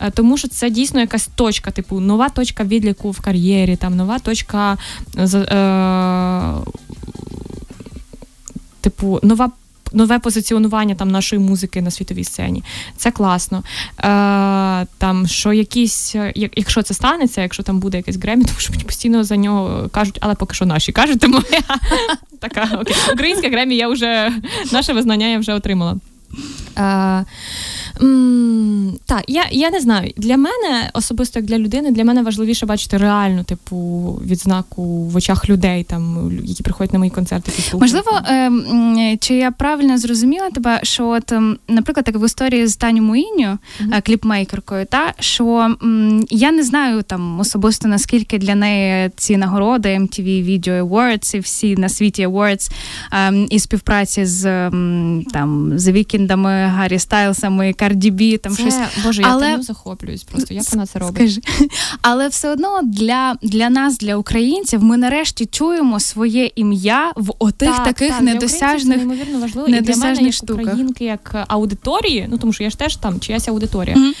е, 0.00 0.10
тому 0.10 0.38
що 0.38 0.48
це 0.48 0.70
дійсно 0.70 1.00
якась 1.00 1.28
точка, 1.34 1.70
типу, 1.70 2.00
нова 2.00 2.28
точка 2.28 2.64
відліку 2.64 3.10
в 3.10 3.20
кар'єрі, 3.20 3.76
там 3.76 3.96
нова 3.96 4.18
точка. 4.18 4.78
Е, 5.18 6.52
Типу, 8.80 9.20
нова 9.22 9.50
нове 9.92 10.18
позиціонування 10.18 10.94
там 10.94 11.08
нашої 11.10 11.42
музики 11.42 11.82
на 11.82 11.90
світовій 11.90 12.24
сцені. 12.24 12.64
Це 12.96 13.10
класно. 13.10 13.62
Е, 13.98 14.86
Там 14.98 15.26
що 15.26 15.52
якісь, 15.52 16.14
якщо 16.34 16.82
це 16.82 16.94
станеться, 16.94 17.42
якщо 17.42 17.62
там 17.62 17.80
буде 17.80 17.96
якийсь 17.96 18.16
Гремі, 18.16 18.44
тому 18.48 18.58
що 18.58 18.72
мені 18.72 18.84
постійно 18.84 19.24
за 19.24 19.36
нього 19.36 19.88
кажуть, 19.88 20.18
але 20.20 20.34
поки 20.34 20.54
що 20.54 20.66
наші 20.66 20.92
кажуть, 20.92 21.20
тому 21.20 21.42
я 21.52 21.60
така 22.40 22.78
окей. 22.80 22.96
Українська 23.12 23.48
Гремі, 23.48 23.76
я 23.76 23.88
вже 23.88 24.32
наше 24.72 24.92
визнання 24.92 25.26
я 25.26 25.38
вже 25.38 25.54
отримала. 25.54 25.96
Е, 26.78 27.24
так, 29.06 29.24
я 29.28 29.44
я 29.50 29.70
не 29.70 29.80
знаю. 29.80 30.12
Для 30.16 30.36
мене, 30.36 30.90
особисто 30.94 31.38
як 31.38 31.46
для 31.46 31.58
людини, 31.58 31.90
для 31.90 32.04
мене 32.04 32.22
важливіше 32.22 32.66
бачити 32.66 32.96
реальну 32.96 33.44
типу 33.44 33.76
відзнаку 34.26 35.04
в 35.04 35.16
очах 35.16 35.48
людей, 35.48 35.84
там 35.84 36.32
які 36.44 36.62
приходять 36.62 36.92
на 36.92 36.98
мої 36.98 37.10
концерти. 37.10 37.52
Можливо, 37.72 38.10
е, 38.28 39.16
чи 39.20 39.34
я 39.34 39.50
правильно 39.50 39.98
зрозуміла 39.98 40.50
тебе, 40.50 40.80
що 40.82 41.08
от, 41.08 41.32
ем, 41.32 41.58
наприклад, 41.68 42.06
так 42.06 42.16
в 42.16 42.24
історії 42.24 42.66
з 42.66 42.76
Таню 42.76 43.02
Муїню, 43.02 43.58
mm-hmm. 43.80 44.06
кліпмейкеркою, 44.06 44.86
та 44.86 45.14
що 45.20 45.76
м, 45.82 46.26
я 46.30 46.52
не 46.52 46.62
знаю 46.62 47.02
там 47.02 47.40
особисто 47.40 47.88
наскільки 47.88 48.38
для 48.38 48.54
неї 48.54 49.10
ці 49.16 49.36
нагороди 49.36 49.88
MTV 49.88 50.44
Video 50.50 50.88
Awards 50.88 51.36
і 51.36 51.38
всі 51.38 51.76
на 51.76 51.88
світі 51.88 52.26
Awards 52.26 52.70
е, 53.12 53.46
і 53.50 53.58
співпраці 53.58 54.24
з 54.24 54.70
там 55.32 55.72
з 55.78 55.88
Вікіндами, 56.18 56.50
Гаррі 56.50 56.98
Стайлсами. 56.98 57.72
Карді 57.72 58.10
Бі, 58.10 58.38
там 58.38 58.52
це, 58.52 58.62
щось. 58.62 58.76
Боже, 59.04 59.22
я 59.22 59.28
Але... 59.28 59.62
захоплююсь 59.62 60.22
просто. 60.22 60.54
Як 60.54 60.70
вона 60.70 60.86
це 60.86 60.98
робить? 60.98 61.16
Скажи. 61.16 61.40
Але 62.02 62.28
все 62.28 62.50
одно 62.50 62.80
для 62.84 63.36
для 63.42 63.70
нас, 63.70 63.98
для 63.98 64.16
українців, 64.16 64.82
ми 64.82 64.96
нарешті 64.96 65.46
чуємо 65.46 66.00
своє 66.00 66.50
ім'я 66.56 67.12
в 67.16 67.32
отих 67.38 67.76
так, 67.76 67.84
таких 67.84 68.08
так, 68.08 68.22
недосяжних 68.22 68.98
це 68.98 69.04
неймовірно 69.04 69.40
важливо. 69.40 69.68
І 69.68 69.80
для 69.80 69.96
мене, 69.96 70.22
як 70.22 70.32
штуках. 70.32 70.66
українки, 70.66 71.04
як 71.04 71.44
аудиторії, 71.48 72.26
ну 72.30 72.38
тому 72.38 72.52
що 72.52 72.64
я 72.64 72.70
ж 72.70 72.78
теж 72.78 72.96
там 72.96 73.20
чиясь 73.20 73.48
аудиторія. 73.48 73.96
Mm-hmm. 73.96 74.12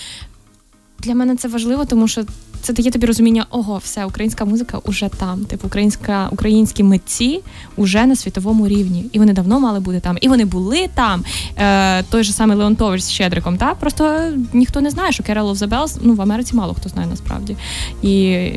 Для 0.98 1.14
мене 1.14 1.36
це 1.36 1.48
важливо, 1.48 1.84
тому 1.84 2.08
що 2.08 2.24
це 2.60 2.72
дає 2.72 2.90
тобі 2.90 3.06
розуміння, 3.06 3.46
ого, 3.50 3.78
все, 3.84 4.04
українська 4.04 4.44
музика 4.44 4.78
уже 4.84 5.08
там. 5.18 5.44
Типу, 5.44 5.66
українська 5.66 6.28
українські 6.30 6.82
митці 6.82 7.40
уже 7.76 8.06
на 8.06 8.16
світовому 8.16 8.68
рівні. 8.68 9.06
І 9.12 9.18
вони 9.18 9.32
давно 9.32 9.60
мали 9.60 9.80
бути 9.80 10.00
там. 10.00 10.18
І 10.20 10.28
вони 10.28 10.44
були 10.44 10.88
там. 10.94 11.24
Е, 11.56 12.02
Той 12.02 12.24
же 12.24 12.32
самий 12.32 12.56
Леонтович 12.56 13.02
з 13.02 13.10
Щедриком. 13.10 13.56
Та 13.56 13.74
просто 13.74 14.32
ніхто 14.52 14.80
не 14.80 14.90
знає, 14.90 15.12
що 15.12 15.22
Carol 15.22 15.50
of 15.50 15.56
the 15.56 15.68
Bells, 15.68 15.98
ну 16.02 16.14
в 16.14 16.22
Америці 16.22 16.56
мало 16.56 16.74
хто 16.74 16.88
знає 16.88 17.08
насправді. 17.10 17.56
І 18.02 18.12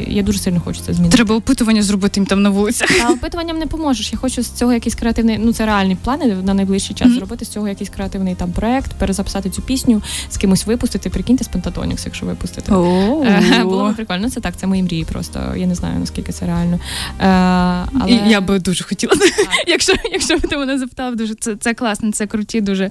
я 0.08 0.24
дуже 0.24 0.40
сильно 0.40 0.62
хочу 0.66 0.82
це 0.86 0.94
змінити. 0.94 1.16
Треба 1.16 1.36
опитування 1.36 1.84
зробити 1.84 2.20
їм 2.20 2.28
там 2.28 2.42
на 2.42 2.50
вулицях. 2.50 2.90
Та 2.98 3.10
опитуванням 3.10 3.58
не 3.58 3.66
поможеш. 3.66 4.14
Я 4.14 4.20
хочу 4.20 4.44
з 4.44 4.50
цього 4.50 4.74
якийсь 4.74 4.96
креативний. 4.96 5.38
Ну 5.38 5.54
це 5.54 5.66
реальні 5.66 5.96
плани 5.96 6.36
на 6.44 6.54
найближчий 6.54 6.96
час. 6.96 7.08
Mm-hmm. 7.08 7.16
Зробити 7.16 7.46
з 7.46 7.50
цього 7.50 7.68
якийсь 7.68 7.90
креативний 7.90 8.36
там 8.36 8.52
проект, 8.52 8.94
перезаписати 8.94 9.50
цю 9.50 9.62
пісню, 9.62 10.02
з 10.30 10.38
кимось 10.38 10.68
випустити. 10.68 11.10
Прикиньте 11.10 11.44
з 11.44 11.50
Pentatonix, 11.50 12.02
якщо 12.06 12.26
випустити. 12.32 12.72
Oh. 12.72 13.64
Було 13.64 13.94
прикольно. 13.96 14.30
Це 14.30 14.40
так, 14.40 14.58
це 14.58 14.68
мої 14.68 14.84
мрії. 14.84 15.06
Просто 15.06 15.40
я 15.58 15.68
не 15.68 15.76
знаю 15.76 16.00
наскільки 16.00 16.32
це 16.32 16.46
реально. 16.46 16.80
Е. 17.20 18.30
Я 18.30 18.42
би 18.42 18.60
дуже 18.60 18.84
хотіла. 18.84 19.14
Якщо 19.68 19.94
якщо 20.12 20.38
б 20.38 20.42
ти 20.42 20.58
мене 20.58 20.78
запитав, 20.78 21.16
дуже 21.16 21.36
це 21.36 21.56
це 21.56 21.74
класно. 21.74 22.12
Це 22.12 22.28
круті 22.28 22.62
дуже 22.62 22.90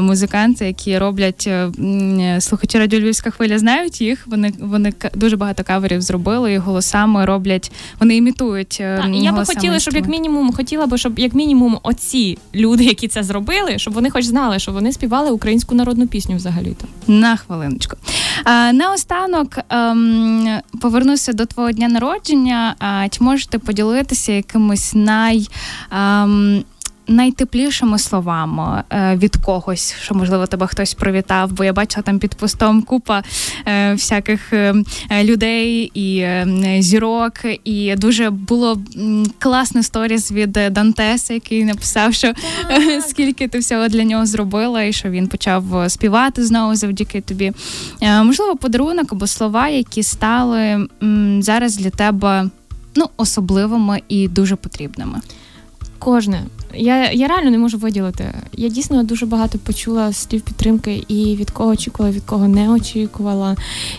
музиканти, 0.00 0.66
які 0.66 0.98
роблять 0.98 1.44
е, 1.46 2.38
слухачі 2.40 2.78
радіо 2.78 3.00
Львівська 3.00 3.30
хвиля. 3.30 3.58
Знають 3.58 4.00
їх. 4.00 4.26
Вони 4.26 4.52
вони 4.60 4.92
дуже 5.14 5.36
багато 5.36 5.64
каверів 5.64 6.02
зробили 6.02 6.52
і 6.52 6.58
голосами 6.58 7.24
роблять. 7.24 7.72
Вони 8.00 8.16
імітують. 8.16 8.78
Е, 8.80 8.98
так, 9.02 9.14
і 9.14 9.18
я 9.18 9.32
би 9.32 9.44
хотіла, 9.44 9.78
щоб 9.78 9.94
як 9.94 10.06
мінімум 10.06 10.52
хотіла 10.52 10.86
би, 10.86 10.98
щоб 10.98 11.18
як 11.18 11.34
мінімум 11.34 11.78
оці 11.82 12.38
люди, 12.54 12.84
які 12.84 13.08
це 13.08 13.22
зробили, 13.22 13.78
щоб 13.78 13.94
вони 13.94 14.10
хоч 14.10 14.24
знали, 14.24 14.58
що 14.58 14.72
вони 14.72 14.92
співали 14.92 15.30
українську 15.30 15.74
народну 15.74 16.06
пісню 16.06 16.36
взагалі-то. 16.36 16.86
На 17.06 17.36
хвилиночку. 17.36 17.96
А, 18.44 18.72
Наостанок. 18.72 19.58
Ем, 19.68 20.60
повернуся 20.80 21.32
до 21.32 21.46
твого 21.46 21.72
дня 21.72 21.88
народження. 21.88 22.74
А, 22.78 23.08
Чи 23.08 23.24
можете 23.24 23.58
поділитися 23.58 24.32
якимось 24.32 24.94
най. 24.94 25.48
Найтеплішими 27.08 27.98
словами 27.98 28.82
е, 28.90 29.16
від 29.16 29.36
когось, 29.36 29.94
що 30.02 30.14
можливо 30.14 30.46
тебе 30.46 30.66
хтось 30.66 30.94
привітав, 30.94 31.52
бо 31.52 31.64
я 31.64 31.72
бачила 31.72 32.02
там 32.02 32.18
під 32.18 32.34
постом 32.34 32.82
купа 32.82 33.22
е, 33.66 33.92
всяких 33.92 34.52
е, 34.52 34.74
людей 35.22 35.90
і 35.94 36.26
зірок, 36.82 37.32
і 37.64 37.94
дуже 37.96 38.30
було 38.30 38.78
класне 39.38 39.82
сторіс 39.82 40.32
від 40.32 40.52
Дантеса, 40.52 41.34
який 41.34 41.64
написав, 41.64 42.14
що 42.14 42.32
е, 42.70 43.02
скільки 43.08 43.48
ти 43.48 43.58
всього 43.58 43.88
для 43.88 44.04
нього 44.04 44.26
зробила, 44.26 44.82
і 44.82 44.92
що 44.92 45.10
він 45.10 45.28
почав 45.28 45.64
співати 45.88 46.44
знову 46.44 46.74
завдяки 46.74 47.20
тобі. 47.20 47.52
Можливо, 48.00 48.56
подарунок 48.56 49.12
або 49.12 49.26
слова, 49.26 49.68
які 49.68 50.02
стали 50.02 50.88
зараз 51.40 51.76
для 51.76 51.90
тебе 51.90 52.48
ну, 52.96 53.08
особливими 53.16 54.02
і 54.08 54.28
дуже 54.28 54.56
потрібними. 54.56 55.20
Кожне. 55.98 56.42
Я 56.74 57.10
я 57.10 57.28
реально 57.28 57.50
не 57.50 57.58
можу 57.58 57.78
виділити. 57.78 58.34
Я 58.52 58.68
дійсно 58.68 59.02
дуже 59.02 59.26
багато 59.26 59.58
почула 59.58 60.12
слів 60.12 60.40
підтримки 60.40 61.04
і 61.08 61.36
від 61.36 61.50
кого 61.50 61.70
очікувала, 61.70 62.14
від 62.14 62.22
кого 62.22 62.48
не 62.48 62.70
очікувала. 62.70 63.56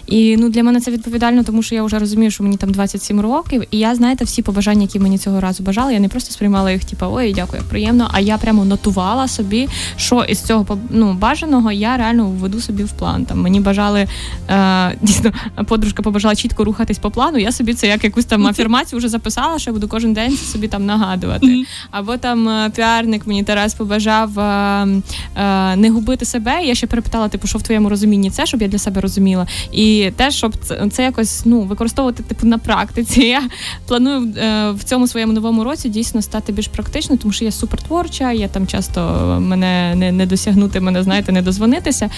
І 0.08 0.38
ну 0.38 0.50
для 0.50 0.64
мене 0.64 0.82
це 0.82 0.92
відповідально, 0.92 1.44
тому 1.44 1.64
що 1.64 1.76
я 1.76 1.84
вже 1.84 2.00
розумію, 2.00 2.32
що 2.32 2.44
мені 2.44 2.58
там 2.58 2.72
27 2.72 3.22
років, 3.22 3.64
і 3.72 3.80
я, 3.80 3.96
знаєте, 3.96 4.26
всі 4.26 4.42
побажання, 4.42 4.82
які 4.82 5.00
мені 5.00 5.18
цього 5.18 5.40
разу 5.40 5.64
бажали, 5.64 5.94
я 5.94 6.00
не 6.00 6.08
просто 6.08 6.34
сприймала 6.34 6.72
їх, 6.72 6.86
типу, 6.86 7.06
ой, 7.10 7.34
дякую, 7.34 7.64
приємно. 7.70 8.10
А 8.12 8.20
я 8.20 8.38
прямо 8.38 8.66
нотувала 8.66 9.28
собі, 9.28 9.70
що 9.96 10.24
із 10.24 10.42
цього 10.42 10.78
ну, 10.90 11.14
бажаного 11.14 11.72
я 11.72 11.98
реально 11.98 12.26
введу 12.26 12.60
собі 12.60 12.84
в 12.84 12.92
план. 12.92 13.26
Там 13.26 13.42
мені 13.42 13.60
бажали 13.60 14.08
е, 14.50 14.98
дійсно, 15.02 15.32
подружка 15.68 16.04
побажала 16.04 16.36
чітко 16.36 16.64
рухатись 16.64 17.00
по 17.00 17.12
плану. 17.12 17.38
Я 17.38 17.52
собі 17.52 17.74
це 17.74 17.88
як 17.88 18.04
якусь 18.04 18.26
там 18.26 18.48
афірмацію 18.48 18.98
вже 18.98 19.10
записала, 19.10 19.60
що 19.60 19.70
я 19.70 19.74
буду 19.74 19.88
кожен 19.88 20.14
день 20.14 20.38
собі 20.38 20.68
там 20.68 20.86
нагадувати. 20.86 21.66
Або 21.92 22.18
там 22.18 22.50
е, 22.50 22.63
піарник 22.70 23.28
мені 23.28 23.44
Тарас 23.44 23.74
побажав 23.74 24.40
а, 24.40 24.86
е, 24.88 25.02
а, 25.36 25.74
е, 25.74 25.76
не 25.76 25.90
губити 25.90 26.26
себе. 26.26 26.64
Я 26.64 26.76
ще 26.76 26.88
перепитала, 26.88 27.28
типу, 27.28 27.48
що 27.48 27.58
в 27.58 27.62
твоєму 27.62 27.90
розумінні 27.90 28.30
це, 28.30 28.46
щоб 28.46 28.62
я 28.62 28.68
для 28.68 28.78
себе 28.78 29.02
розуміла. 29.02 29.48
І 29.72 30.12
теж, 30.16 30.36
щоб 30.36 30.56
це, 30.64 30.90
це 30.92 31.04
якось 31.04 31.42
ну, 31.46 31.62
використовувати 31.62 32.24
типу 32.24 32.48
на 32.48 32.58
практиці. 32.58 33.22
Я 33.22 33.42
планую 33.88 34.34
а, 34.44 34.72
в 34.72 34.84
цьому 34.84 35.08
своєму 35.08 35.34
новому 35.34 35.64
році 35.64 35.90
дійсно 35.90 36.22
стати 36.22 36.52
більш 36.52 36.68
практичною, 36.68 37.20
тому 37.20 37.34
що 37.34 37.46
я 37.46 37.52
супер 37.52 37.82
творча, 37.82 38.32
я 38.32 38.48
там 38.48 38.68
часто 38.68 39.02
мене 39.42 39.96
не 39.96 40.12
не 40.12 40.26
досягнути, 40.26 40.80
мене 40.80 41.04
знаєте, 41.04 41.32
не 41.32 41.42
дозвонитися. 41.42 42.10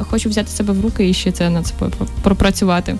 Хочу 0.00 0.28
взяти 0.28 0.50
себе 0.50 0.72
в 0.72 0.80
руки 0.80 1.08
і 1.08 1.14
ще 1.14 1.32
це 1.32 1.50
над 1.50 1.66
собою 1.66 1.92
пропрацювати. 2.22 2.96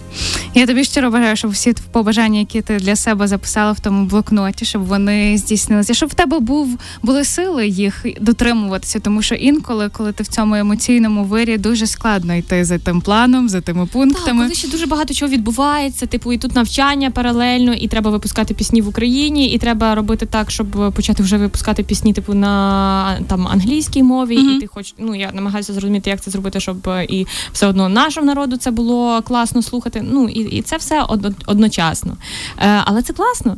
Я 0.54 0.66
тобі 0.66 0.84
щиро 0.84 1.10
бажаю, 1.10 1.36
щоб 1.36 1.50
всі 1.50 1.74
побажання, 1.92 2.38
які 2.38 2.62
ти 2.62 2.76
для 2.76 2.96
себе 2.96 3.26
записала 3.26 3.72
в 3.72 3.80
тому 3.80 4.06
блокноті, 4.06 4.64
щоб 4.64 4.84
вони 4.84 5.38
здійснилися, 5.38 5.94
щоб 5.94 6.08
в 6.08 6.14
тебе 6.14 6.38
був 6.38 6.59
були 7.02 7.24
сили 7.24 7.68
їх 7.68 8.06
дотримуватися, 8.20 9.00
тому 9.00 9.22
що 9.22 9.34
інколи, 9.34 9.88
коли 9.88 10.12
ти 10.12 10.22
в 10.22 10.26
цьому 10.26 10.54
емоційному 10.54 11.24
вирі, 11.24 11.58
дуже 11.58 11.86
складно 11.86 12.34
йти 12.34 12.64
за 12.64 12.78
тим 12.78 13.00
планом, 13.00 13.48
за 13.48 13.60
тими 13.60 13.86
пунктами. 13.86 14.40
Так, 14.40 14.48
коли 14.48 14.54
ще 14.54 14.68
дуже 14.68 14.86
багато 14.86 15.14
чого 15.14 15.32
відбувається. 15.32 16.06
Типу, 16.06 16.32
і 16.32 16.38
тут 16.38 16.54
навчання 16.54 17.10
паралельно, 17.10 17.72
і 17.72 17.88
треба 17.88 18.10
випускати 18.10 18.54
пісні 18.54 18.80
в 18.82 18.88
Україні, 18.88 19.46
і 19.46 19.58
треба 19.58 19.94
робити 19.94 20.26
так, 20.26 20.50
щоб 20.50 20.92
почати 20.94 21.22
вже 21.22 21.36
випускати 21.36 21.82
пісні, 21.82 22.12
типу 22.12 22.34
на 22.34 23.20
там 23.26 23.48
англійській 23.48 24.02
мові. 24.02 24.38
Mm-hmm. 24.38 24.56
І 24.56 24.60
ти 24.60 24.66
хоч 24.66 24.94
ну 24.98 25.14
я 25.14 25.30
намагаюся 25.32 25.72
зрозуміти, 25.72 26.10
як 26.10 26.20
це 26.20 26.30
зробити, 26.30 26.60
щоб 26.60 26.88
і 27.08 27.26
все 27.52 27.66
одно 27.66 27.88
нашому 27.88 28.26
народу 28.26 28.56
це 28.56 28.70
було 28.70 29.22
класно 29.22 29.62
слухати. 29.62 30.04
Ну 30.12 30.28
і 30.28 30.40
і 30.40 30.62
це 30.62 30.76
все 30.76 31.06
одночасно. 31.46 32.16
Е, 32.58 32.82
Але 32.84 33.02
це 33.02 33.12
класно 33.12 33.56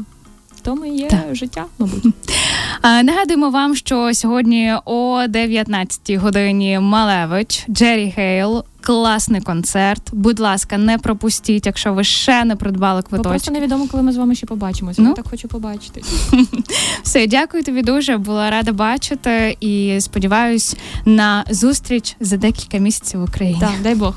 тому 0.63 0.87
є 0.87 1.09
так. 1.09 1.35
життя, 1.35 1.65
мабуть. 1.79 2.05
Нагадуємо 2.83 3.51
вам, 3.51 3.77
що 3.77 4.15
сьогодні 4.15 4.75
о 4.85 5.27
19 5.29 6.11
годині 6.11 6.79
Малевич, 6.79 7.67
Джері 7.71 8.15
Гейл. 8.17 8.65
Класний 8.85 9.41
концерт. 9.41 10.03
Будь 10.13 10.41
ласка, 10.41 10.79
не 10.79 10.99
пропустіть, 10.99 11.67
якщо 11.67 11.93
ви 11.93 12.05
ще 12.05 12.45
не 12.45 12.57
придбали 12.57 13.03
квиточки. 13.03 13.23
Бо 13.23 13.31
Просто 13.31 13.53
невідомо, 13.53 13.87
коли 13.91 14.03
ми 14.03 14.13
з 14.13 14.17
вами 14.17 14.35
ще 14.35 14.47
побачимося. 14.47 15.03
Ну? 15.03 15.09
Я 15.09 15.15
так 15.15 15.29
хочу 15.31 15.49
побачитись. 15.49 16.05
Все, 17.03 17.27
дякую 17.27 17.63
тобі 17.63 17.83
дуже. 17.83 18.17
Була 18.17 18.51
рада 18.51 18.73
бачити 18.73 19.57
і 19.61 19.97
сподіваюсь 20.01 20.77
на 21.05 21.45
зустріч 21.51 22.17
за 22.21 22.37
декілька 22.37 22.79
місяців 22.79 23.21
в 23.21 23.25
Україні. 23.25 23.61
Так, 23.61 23.75
дай 23.83 23.95
Бог. 23.95 24.15